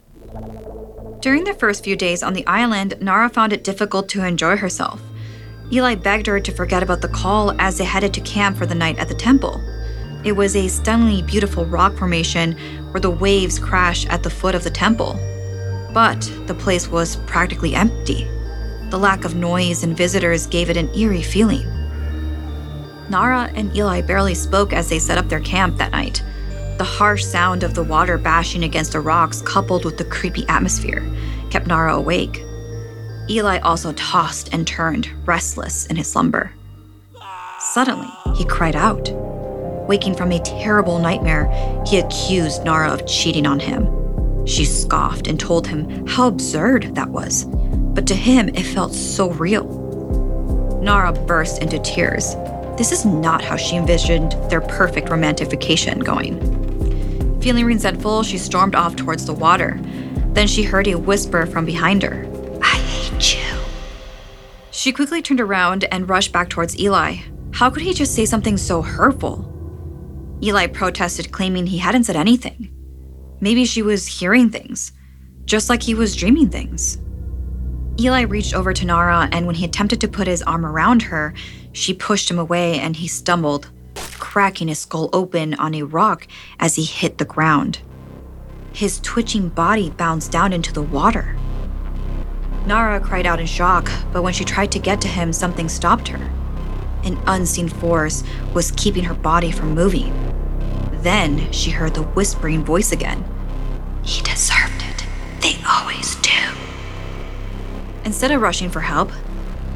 During 1.22 1.46
their 1.46 1.54
first 1.54 1.82
few 1.82 1.96
days 1.96 2.22
on 2.22 2.34
the 2.34 2.46
island, 2.46 2.96
Nara 3.00 3.30
found 3.30 3.54
it 3.54 3.64
difficult 3.64 4.10
to 4.10 4.26
enjoy 4.26 4.58
herself. 4.58 5.02
Eli 5.72 5.96
begged 5.96 6.28
her 6.28 6.42
to 6.42 6.52
forget 6.52 6.84
about 6.84 7.00
the 7.00 7.08
call 7.08 7.52
as 7.58 7.78
they 7.78 7.86
headed 7.86 8.14
to 8.16 8.20
camp 8.20 8.58
for 8.58 8.66
the 8.66 8.76
night 8.76 9.00
at 9.00 9.08
the 9.08 9.16
temple. 9.16 9.62
It 10.26 10.36
was 10.36 10.56
a 10.56 10.68
stunningly 10.68 11.22
beautiful 11.22 11.68
rock 11.68 11.96
formation 11.96 12.54
where 12.90 13.00
the 13.00 13.12
waves 13.12 13.60
crash 13.60 14.08
at 14.08 14.24
the 14.24 14.30
foot 14.32 14.56
of 14.56 14.64
the 14.64 14.72
temple. 14.72 15.20
But 15.94 16.22
the 16.48 16.56
place 16.56 16.88
was 16.88 17.18
practically 17.28 17.76
empty. 17.76 18.28
The 18.90 18.98
lack 18.98 19.24
of 19.24 19.36
noise 19.36 19.84
and 19.84 19.96
visitors 19.96 20.48
gave 20.48 20.72
it 20.72 20.78
an 20.78 20.94
eerie 20.96 21.22
feeling. 21.22 21.64
Nara 23.08 23.52
and 23.54 23.76
Eli 23.78 24.02
barely 24.02 24.34
spoke 24.34 24.74
as 24.74 24.90
they 24.90 24.98
set 24.98 25.20
up 25.20 25.30
their 25.30 25.42
camp 25.42 25.78
that 25.78 25.92
night. 25.92 26.24
The 26.80 26.84
harsh 26.84 27.24
sound 27.24 27.62
of 27.62 27.76
the 27.76 27.84
water 27.84 28.18
bashing 28.18 28.64
against 28.64 28.94
the 28.94 29.02
rocks, 29.02 29.44
coupled 29.44 29.86
with 29.86 30.00
the 30.00 30.06
creepy 30.06 30.44
atmosphere, 30.50 31.08
kept 31.52 31.68
Nara 31.68 31.96
awake. 31.96 32.44
Eli 33.30 33.60
also 33.60 33.94
tossed 33.94 34.52
and 34.52 34.66
turned, 34.66 35.08
restless 35.28 35.86
in 35.86 35.98
his 35.98 36.12
slumber. 36.12 36.52
Suddenly, 37.60 38.10
he 38.36 38.44
cried 38.46 38.76
out. 38.76 39.25
Waking 39.88 40.16
from 40.16 40.32
a 40.32 40.40
terrible 40.40 41.00
nightmare, 41.00 41.50
he 41.86 42.00
accused 42.00 42.64
Nara 42.64 42.90
of 42.90 43.08
cheating 43.08 43.46
on 43.46 43.60
him. 43.60 43.88
She 44.46 44.66
scoffed 44.66 45.28
and 45.28 45.40
told 45.40 45.68
him 45.68 46.06
how 46.08 46.28
absurd 46.28 46.96
that 46.96 47.10
was, 47.10 47.46
but 47.46 48.06
to 48.08 48.16
him 48.16 48.50
it 48.50 48.64
felt 48.64 48.94
so 48.94 49.32
real. 49.32 50.80
Nara 50.82 51.14
burst 51.14 51.62
into 51.62 51.80
tears. 51.80 52.36
This 52.78 52.92
is 52.92 53.06
not 53.06 53.44
how 53.44 53.56
she 53.56 53.76
envisioned 53.76 54.34
their 54.50 54.62
perfect 54.62 55.10
romantic 55.10 55.50
vacation 55.50 56.00
going. 56.00 56.40
Feeling 57.42 57.66
resentful, 57.66 58.24
she 58.24 58.38
stormed 58.38 58.76
off 58.76 58.96
towards 58.96 59.26
the 59.26 59.34
water. 59.34 59.80
Then 60.34 60.48
she 60.48 60.64
heard 60.64 60.88
a 60.88 60.96
whisper 60.96 61.46
from 61.46 61.66
behind 61.66 62.04
her 62.04 62.28
I 62.62 62.78
hate 62.78 63.36
you. 63.36 63.60
She 64.72 64.92
quickly 64.92 65.22
turned 65.22 65.40
around 65.40 65.86
and 65.92 66.10
rushed 66.10 66.32
back 66.32 66.50
towards 66.50 66.78
Eli. 66.80 67.18
How 67.52 67.70
could 67.70 67.84
he 67.84 67.94
just 67.94 68.14
say 68.14 68.26
something 68.26 68.58
so 68.58 68.82
hurtful? 68.82 69.55
Eli 70.44 70.68
protested, 70.68 71.32
claiming 71.32 71.66
he 71.66 71.78
hadn't 71.78 72.04
said 72.04 72.16
anything. 72.16 72.72
Maybe 73.40 73.66
she 73.66 73.82
was 73.82 74.08
hearing 74.08 74.50
things, 74.50 74.92
just 75.46 75.70
like 75.70 75.84
he 75.84 75.96
was 75.96 76.16
dreaming 76.16 76.50
things. 76.50 76.98
Eli 78.00 78.22
reached 78.22 78.54
over 78.54 78.74
to 78.74 78.86
Nara, 78.86 79.30
and 79.32 79.46
when 79.46 79.56
he 79.56 79.66
attempted 79.66 80.02
to 80.02 80.08
put 80.08 80.28
his 80.28 80.42
arm 80.44 80.66
around 80.66 81.04
her, 81.04 81.34
she 81.72 81.94
pushed 81.94 82.30
him 82.30 82.40
away 82.40 82.80
and 82.80 82.96
he 82.96 83.08
stumbled, 83.08 83.70
cracking 83.96 84.68
his 84.68 84.80
skull 84.80 85.10
open 85.14 85.54
on 85.54 85.74
a 85.74 85.84
rock 85.84 86.28
as 86.60 86.76
he 86.76 86.84
hit 86.84 87.18
the 87.18 87.26
ground. 87.26 87.80
His 88.74 89.00
twitching 89.00 89.48
body 89.48 89.90
bounced 89.90 90.32
down 90.32 90.52
into 90.52 90.74
the 90.74 90.82
water. 90.82 91.38
Nara 92.66 93.00
cried 93.00 93.26
out 93.26 93.40
in 93.40 93.46
shock, 93.46 93.90
but 94.12 94.24
when 94.24 94.34
she 94.34 94.44
tried 94.44 94.72
to 94.74 94.80
get 94.80 95.00
to 95.02 95.08
him, 95.08 95.32
something 95.32 95.70
stopped 95.70 96.10
her. 96.10 96.32
An 97.06 97.22
unseen 97.28 97.70
force 97.70 98.24
was 98.54 98.72
keeping 98.72 99.04
her 99.04 99.14
body 99.14 99.52
from 99.52 99.76
moving. 99.76 100.25
Then 101.06 101.52
she 101.52 101.70
heard 101.70 101.94
the 101.94 102.02
whispering 102.02 102.66
voice 102.66 102.92
again. 102.92 103.24
He 104.02 104.24
deserved 104.24 104.84
it. 104.90 105.06
They 105.40 105.56
always 105.70 106.16
do. 106.16 106.32
Instead 108.04 108.32
of 108.32 108.42
rushing 108.42 108.72
for 108.72 108.80
help, 108.82 109.12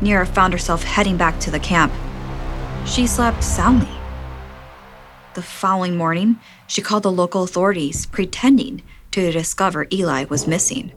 Nara 0.02 0.26
found 0.26 0.54
herself 0.54 0.84
heading 0.84 1.18
back 1.18 1.40
to 1.42 1.52
the 1.52 1.60
camp. 1.60 1.94
She 2.84 3.06
slept 3.06 3.44
soundly. 3.44 3.96
The 5.36 5.44
following 5.44 5.96
morning, 5.96 6.40
she 6.66 6.82
called 6.82 7.04
the 7.04 7.12
local 7.12 7.44
authorities, 7.44 8.08
pretending 8.08 8.82
to 9.12 9.32
discover 9.32 9.86
Eli 9.94 10.24
was 10.24 10.48
missing. 10.48 10.94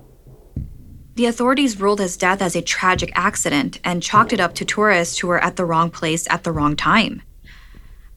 The 1.17 1.27
authorities 1.27 1.79
ruled 1.79 2.01
his 2.01 2.17
death 2.17 2.41
as 2.41 2.57
a 2.57 2.63
tragic 2.63 3.13
accident 3.15 3.81
and 3.85 4.03
chalked 4.03 4.33
it 4.33 4.41
up 4.41 4.55
to 4.55 4.65
tourists 4.65 5.19
who 5.19 5.27
were 5.27 5.45
at 5.45 5.57
the 5.57 5.67
wrong 5.67 5.91
place 5.91 6.27
at 6.31 6.43
the 6.43 6.53
wrong 6.53 6.75
time. 6.75 7.21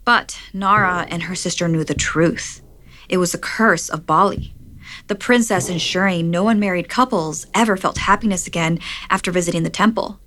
But 0.05 0.39
Nara 0.53 1.07
and 1.09 1.23
her 1.23 1.35
sister 1.35 1.67
knew 1.67 1.83
the 1.83 1.95
truth. 1.95 2.61
It 3.09 3.17
was 3.17 3.33
a 3.33 3.39
curse 3.39 3.89
of 3.89 4.05
Bali. 4.05 4.53
The 5.07 5.15
princess 5.15 5.67
ensuring 5.67 6.29
no 6.29 6.47
unmarried 6.47 6.89
couples 6.89 7.47
ever 7.53 7.75
felt 7.75 7.97
happiness 7.97 8.45
again 8.45 8.79
after 9.09 9.31
visiting 9.31 9.63
the 9.63 9.69
temple. 9.69 10.19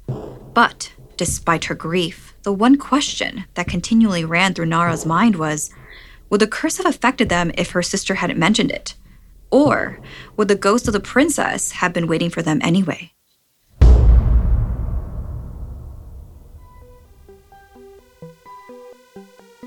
But 0.53 0.93
despite 1.17 1.67
her 1.67 1.75
grief, 1.75 2.35
the 2.43 2.53
one 2.53 2.77
question 2.77 3.45
that 3.55 3.69
continually 3.69 4.25
ran 4.25 4.55
through 4.55 4.67
Nara's 4.67 5.07
mind 5.07 5.37
was 5.37 5.71
would 6.29 6.41
the 6.41 6.47
curse 6.47 6.77
have 6.77 6.87
affected 6.87 7.29
them 7.29 7.53
if 7.57 7.71
her 7.71 7.83
sister 7.83 8.17
hadn't 8.17 8.39
mentioned 8.39 8.71
it? 8.71 8.95
Or 9.51 10.01
would 10.37 10.49
the 10.49 10.55
ghost 10.55 10.87
of 10.89 10.93
the 10.93 11.01
princess 11.01 11.73
have 11.73 11.93
been 11.93 12.07
waiting 12.07 12.31
for 12.31 12.43
them 12.43 12.61
anyway? 12.63 13.13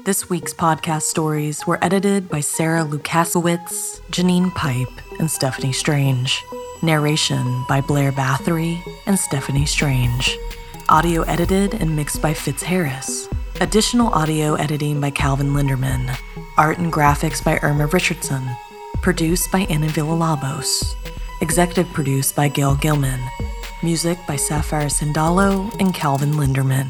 This 0.03 0.31
week's 0.31 0.51
podcast 0.53 1.03
stories 1.03 1.67
were 1.67 1.77
edited 1.83 2.27
by 2.27 2.39
Sarah 2.39 2.83
Lukasiewicz, 2.83 4.01
Janine 4.09 4.51
Pipe, 4.55 4.89
and 5.19 5.29
Stephanie 5.29 5.73
Strange. 5.73 6.43
Narration 6.81 7.63
by 7.69 7.81
Blair 7.81 8.11
Bathory 8.11 8.81
and 9.05 9.19
Stephanie 9.19 9.67
Strange. 9.67 10.35
Audio 10.89 11.21
edited 11.23 11.75
and 11.75 11.95
mixed 11.95 12.19
by 12.19 12.33
Fitz 12.33 12.63
Harris. 12.63 13.29
Additional 13.59 14.07
audio 14.07 14.55
editing 14.55 14.99
by 14.99 15.11
Calvin 15.11 15.51
Linderman. 15.51 16.17
Art 16.57 16.79
and 16.79 16.91
graphics 16.91 17.43
by 17.43 17.59
Irma 17.61 17.85
Richardson. 17.85 18.43
Produced 19.03 19.51
by 19.51 19.67
Anna 19.69 19.87
Villalobos. 19.87 20.95
Executive 21.41 21.87
produced 21.93 22.35
by 22.35 22.47
Gail 22.47 22.75
Gilman. 22.75 23.19
Music 23.83 24.17
by 24.27 24.35
Sapphire 24.35 24.87
Sandalo 24.87 25.71
and 25.79 25.93
Calvin 25.93 26.31
Linderman. 26.31 26.89